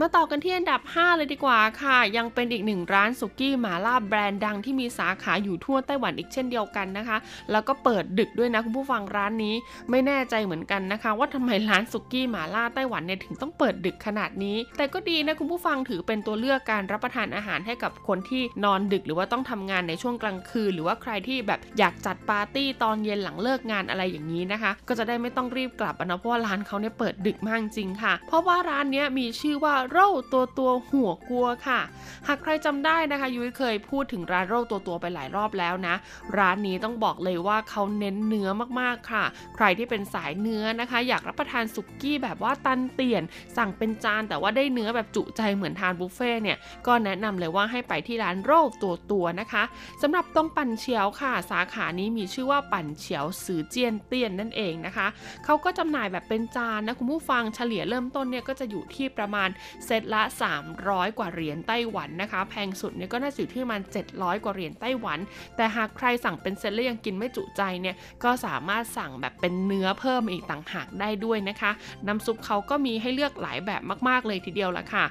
[0.00, 7.16] มาต่อกันที่อันดับ 5 เลยดีกว่าค่ะ ยังเป็นอีกหนึ่งร้านสุกี้หมาล่าแบรนด์ดังที่มีสาขาอยู่ทั่วไต้หวันอีกเช่นเดียวกันนะคะ
[7.50, 9.54] แล้วก็เปิดดึกด้วยนะคุณผู้ฟังร้านนี้
[9.90, 31.80] ไม่แน่ใจเหมือนกันนะคะ ว่าทำไมร้านสุกี้หมาล่าไต้หวันเนี่ยถึงต้องเปิดดึกขนาดนี้ แต่ก็ดีนะคุณผู้ฟังถือเป็นตัวเลือกการรับประทานอาหารให้กับคนที่นอนดึกหรือว่าต้องทำงานในช่วงกลางคืน หรือว่าใครที่แบบอยากจัดปาร์ตี้ตอนเย็นหลังเลิกงานอะไรอย่างนี้นะคะ ก็จะได้ไม่ต้องรีบกลับนะเพราะว่าร้านเขาเนี่ยเปิดดึกมากจริงค่ะ เพราะว่าร้านนี้มีชื่อว่าโร่ตัวตัวหัวกลัวค่ะ
[32.26, 35.94] หากใครจำได้นะคะ ยุ้ยเคยพูดถึงร้านโร่ตัวตัวไปหลายรอบแล้วนะ
[36.38, 38.48] ร้านนี้ต้องบอกเลยว่าเขาเน้นเนื้อ
[38.80, 39.24] มากๆค่ะ
[39.56, 43.22] ใครที่เป็นสายเนื้อนะคะ อยากรับประทานสุกี้แบบว่าตันเตียน
[43.56, 49.62] สั่งเป็นจานแต่ว่าได้เนื้อแบบจุใจเหมือนทานบุฟเฟ่เนี่ยก็แนะนำเลยว่าให้ไปที่ร้านโร่ตัวตัวนะคะ
[50.02, 55.06] สำหรับตรงปั่นเฉียวค่ะ สาขานี้มีชื่อว่าปั่นเฉียวสือเจียนเตียนนั่นเองนะคะ
[55.44, 59.48] เขาก็จำหน่ายแบบเป็นจานนะคุณผู้ฟังเฉลี่ยเริ่มต้นเนี่ยก็จะอยู่ที่ประมาณ
[59.84, 60.22] เซตละ
[60.70, 65.18] 300 กว่าเหรียญไต้หวันนะคะ แพงสุดเนี่ยก็น่าจะอยู่ที่ประมาณ 700 กว่าเหรียญไต้หวัน
[65.56, 71.70] แต่หากใครสั่งเป็นเซตแล้วยังกินไม่จุใจเนี่ยก็สามารถสั่งแบบเป็นเนื้อเพิ่มอีกต่างหากได้ด้วยนะคะ
[72.06, 75.04] น้ำซุปเขาก็มีให้เลือกหลายแบบมาก ๆ เลยทีเดียวละค่ะ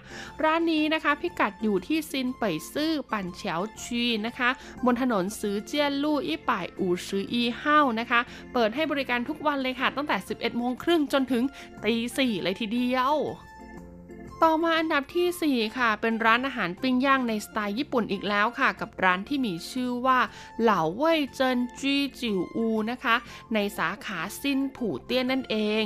[0.43, 4.49] ร้านนี้นะคะพิกัดอยู่ที่ซินเป่ยซื่อปั่นเฉียวชีนะคะ
[4.86, 8.20] บนถนนซื้อเจี้ยนลู่อี้ป่ายอู่ซื้ออีเฮ้านะคะ
[8.53, 11.43] เปิดให้บริการทุกวันเลยค่ะ ตั้งแต่ 11โมงครึ่งจนถึง
[11.84, 13.16] ตีสี่เลยทีเดียว
[14.44, 20.20] ต่อมาอันดับที่ 4 ค่ะ เป็นร้านอาหารปิ้งย่างในสไตล์ญี่ปุ่นอีกแล้วค่ะ กับร้านที่มีชื่อว่า
[20.62, 23.16] เหล่าเว่ยเจินจีจิวอูนะคะ
[23.54, 25.84] ในสาขาซินผู่เตี้ยนนั่นเอง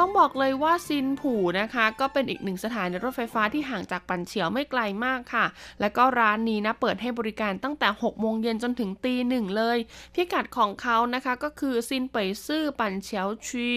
[0.00, 5.46] ต้องบอกเลยว่าซินผู่นะคะ ก็เป็นอีกหนึ่งสถานีรถไฟฟ้าที่ห่างจากปันเฉียวไม่ไกลมากค่ะ
[5.80, 9.78] และก็ร้านนี้นะเปิดให้บริการตั้งแต่ 6 โมงเย็นจนถึงตีหนึ่งเลย
[10.14, 13.68] พิกัดของเขานะคะก็คือซินเป่ยซื่อปันเฉียวชี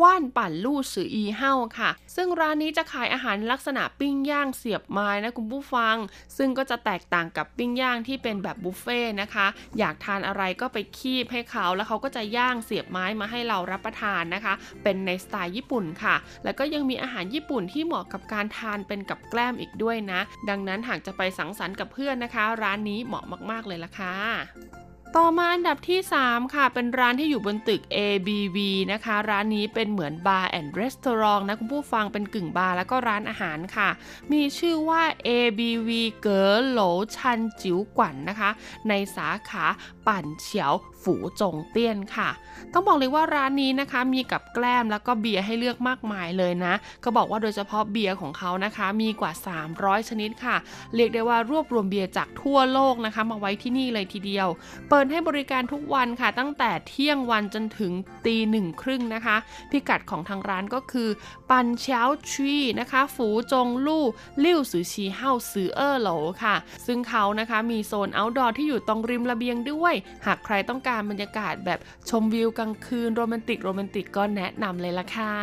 [0.00, 5.96] ว่านปั่นลู่สืออีเฮ้าค่ะ ซึ่งร้านนี้จะขายอาหารลัักษณะปิ้งย่างเสียบไม้นะคุณผู้ฟัง
[6.36, 9.46] ซึ่งก็จะแตกต่างกับปิ้งย่างที่เป็นแบบบุฟเฟ่นะคะ
[9.78, 24.85] อยากทานอะไรก็ไปคีบให้เขาแล้วเขาก็จะย่างเสียบไม้มาให้เรารับประทานนะคะ เป็นในสไตล์ญี่ปุ่นค่ะ แล้วก็ยังมีอาหารญี่ปุ่นที่เหมาะกับการทานเป็นกับแกล้มอีกด้วยนะ ดังนั้นหากจะไปสังสรรค์กับเพื่อนนะคะ ร้านนี้เหมาะมากๆเลยละค่ะ
[25.20, 28.56] ต่อมาอันดับที่ 3 ค่ะ เป็นร้านที่อยู่บนตึก ABV
[28.92, 33.88] นะคะ ร้านนี้เป็นเหมือน bar and restaurant นะ คุณผู้ฟังเป็นกึ่งบาร์แล้วก็ร้านอาหารค่ะ
[34.32, 35.88] มีชื่อว่า ABV
[36.22, 36.80] เก๋อโหล
[37.16, 38.50] ชันจิ๋วกวันนะคะ
[38.88, 39.64] ในสาขา
[40.06, 40.72] ปั่นเฉียว
[41.06, 42.30] ฝูจงเตี้ยนค่ะ
[42.72, 49.32] ต้องบอกเลยว่าร้านนี้นะคะมีกับแกล้มแล้วก็เบียร์ให้เลือกมากมายเลยนะ ก็บอกว่าโดยเฉพาะเบียร์ของเขานะคะ มีกว่า
[49.70, 50.56] 300 ชนิดค่ะ
[50.94, 54.48] เรียกได้ว่ารวบรวมเบียร์จากทั่วโลกนะคะ มาไว้ที่นี่เลยทีเดียว
[54.88, 57.92] เปิดให้บริการทุกวันค่ะ ตั้งแต่เที่ยงวันจนถึง
[58.26, 59.36] ตีหนึ่งครึ่งนะคะ
[59.70, 61.08] พิกัดของทางร้านก็คือ
[61.50, 64.04] ปันเช้าชีนะคะ ฝูจงลู่
[64.44, 66.08] ลิ่วสือชีเฮาซือเออร์โหล
[66.42, 66.54] ค่ะ
[66.86, 69.94] ซึ่งเขานะคะมีโซนอ outdoor ที่อยู่ตรงริมระเบียงด้วย
[70.26, 71.78] หากใครต้องการบรรยากาศแบบ
[72.08, 75.34] ชมวิวกลางคืนโรแมนติกโรแมนติกก็แนะนำเลยล่ะค่ะ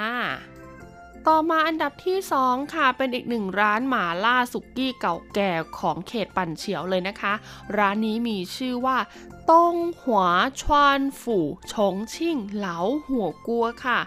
[1.27, 7.33] ต่อมาอันดับที่ 2 ค่ะ เป็นอีกหนึ่งร้านหมาล่าสุกี้เก่าแก่ของเขตปั่นเฉียวเลยนะคะ
[7.77, 8.97] ร้านนี้มีชื่อว่า
[9.51, 10.23] ต้งหัว
[10.61, 11.37] ชวนฝู
[11.73, 12.77] ชงชิ่งเหลา
[13.09, 13.99] หัวกัวค่ะ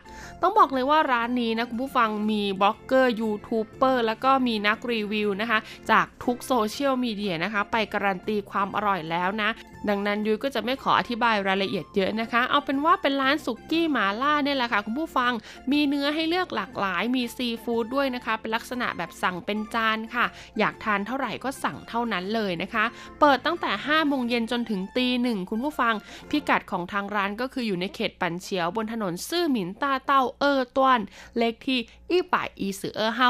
[0.43, 5.59] ต้องบอกเลยว่าร้านนี้นะคุณผู้ฟังมีบล็อกเกอร์ยูทูบเบอร์แล้วก็มีนักรีวิวนะคะ
[5.91, 9.51] จากทุกโซเชียลมีเดียนะคะ ไปการันตีความอร่อยแล้วนะ
[9.89, 15.33] ดังนั้นยุ้ยก็จะไม่ขออธิบายรายละเอียดเยอะนะคะ เอาเป็นว่าเป็นร้านสุกี้หมาล่าเนี่ยแหละค่ะคุณผู้ฟัง
[15.73, 20.27] มีเนื้อให้เลือกหลากหลายมีซีฟู้ดด้วยนะคะ เป็นลักษณะแบบสั่งเป็นจานค่ะ
[20.59, 22.85] อยากทานเท่าไหร่ก็สั่งเท่านั้นเลยนะคะ
[23.21, 25.95] เปิดตั้งแต่5โมงเย็นจนถึงตีหนึ่งคุณผู้ฟัง
[26.31, 31.01] พิกัดของทางร้านก็คืออยู่ในเขตปันเฉียวบนถนนซื่อหมินต้าเต้าเออต้วน
[31.39, 31.79] เลขที่
[32.11, 33.29] อี้ป่ายอีสือเออเฮา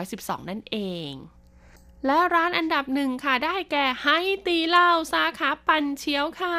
[0.00, 0.76] 112 นั่นเอ
[1.10, 1.12] ง
[2.06, 4.06] และร้านอันดับหนึ่งค่ะได้แก่ไฮ
[4.46, 6.58] ตีเหล้าสาขาปันเชียวค่ะ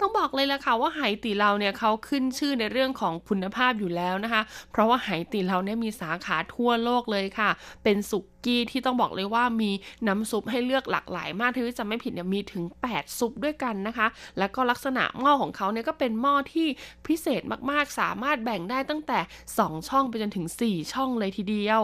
[0.00, 7.50] ต้องบอกเลยละค่ะว่าไหตีเหลาเนี่ยเขาขึ้นชื่อในเรื่องของคุณภาพอยู่แล้วนะคะ เพราะว่าไหตีเหลาเนี่ยมีสาขาทั่วโลกเลยค่ะ
[7.84, 9.70] เป็นสุกี้ที่ต้องบอกเลยว่ามี
[10.06, 14.06] น้ำซุปให้เลือกหลากหลายมากที่จะไม่ผิดเนี่ยมีถึง 8 ซุปด้วยกันนะคะ
[14.38, 16.66] แล้วก็ลักษณะหม้อของเขาเนี่ยก็เป็นหม้อที่
[17.06, 19.18] พิเศษมากๆ สามารถแบ่งได้ตั้งแต่
[19.54, 21.80] 2 ช่องไปจนถึง 4 ช่องเลยทีเดียว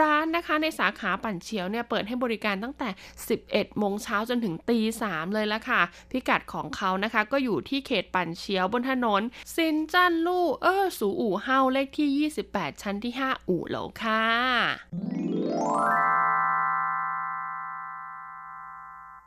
[0.00, 2.88] ร้านนะคะในสาขาปั่นเฉียวเนี่ยเปิดให้บริการตั้งแต่
[3.34, 5.80] 11 โมงเช้าจนถึงตี3เลยละค่ะ
[6.10, 9.22] พิกัดของเขานะคะก็อยู่ที่เขตปั่นเฉียวบนถนน
[9.54, 14.24] ซินจันลู่เออสูอู่เฮาเลขที่ 28 ชั้นที่ 5 อู่เหลาค่ะ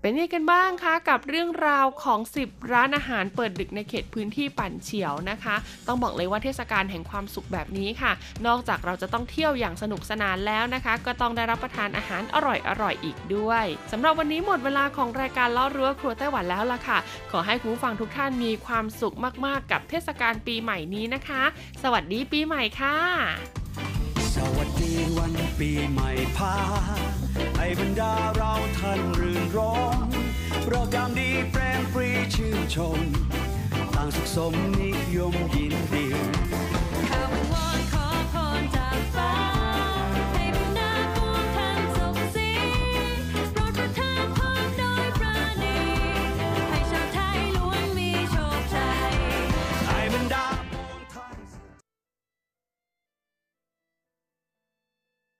[0.06, 5.56] เป็นยังไงกันบ้างคะกับเรื่องราวของ 10 ร้านอาหารเปิดดึกในเขตพื้นที่ปั่นเฉียวนะคะ
[5.88, 8.12] ต้องบอกเลยว่าเทศกาลแห่งความสุขแบบนี้ค่ะ
[8.48, 16.98] นอกจากเราจะต้องเที่ยวอย่างสนุกสนานแล้วนะคะ ก็ต้องได้รับประทานอาหารอร่อยอร่อยๆอีกด้วยสำหรับวันนี้หมดเวลาของรายการเล่ารั้วครัวไต้หวันแล้วล่ะค่ะ
[17.32, 21.44] ขอให้คุณฟังทุกท่านมีความสุขมากๆ กับเทศกาลปีใหม่นี้นะคะ
[21.84, 22.98] สวัสดีปีใหม่ค่ะ
[24.36, 26.54] สวัสดีวันปีใหม่พา
[27.66, 29.60] ให้บรรดาเราท่านรื่นร
[30.06, 30.08] ม
[30.64, 33.00] โปรแกรมดีแปรมฟรีชื่นชม
[33.96, 36.06] ต่างสุขสมนิยมยินดี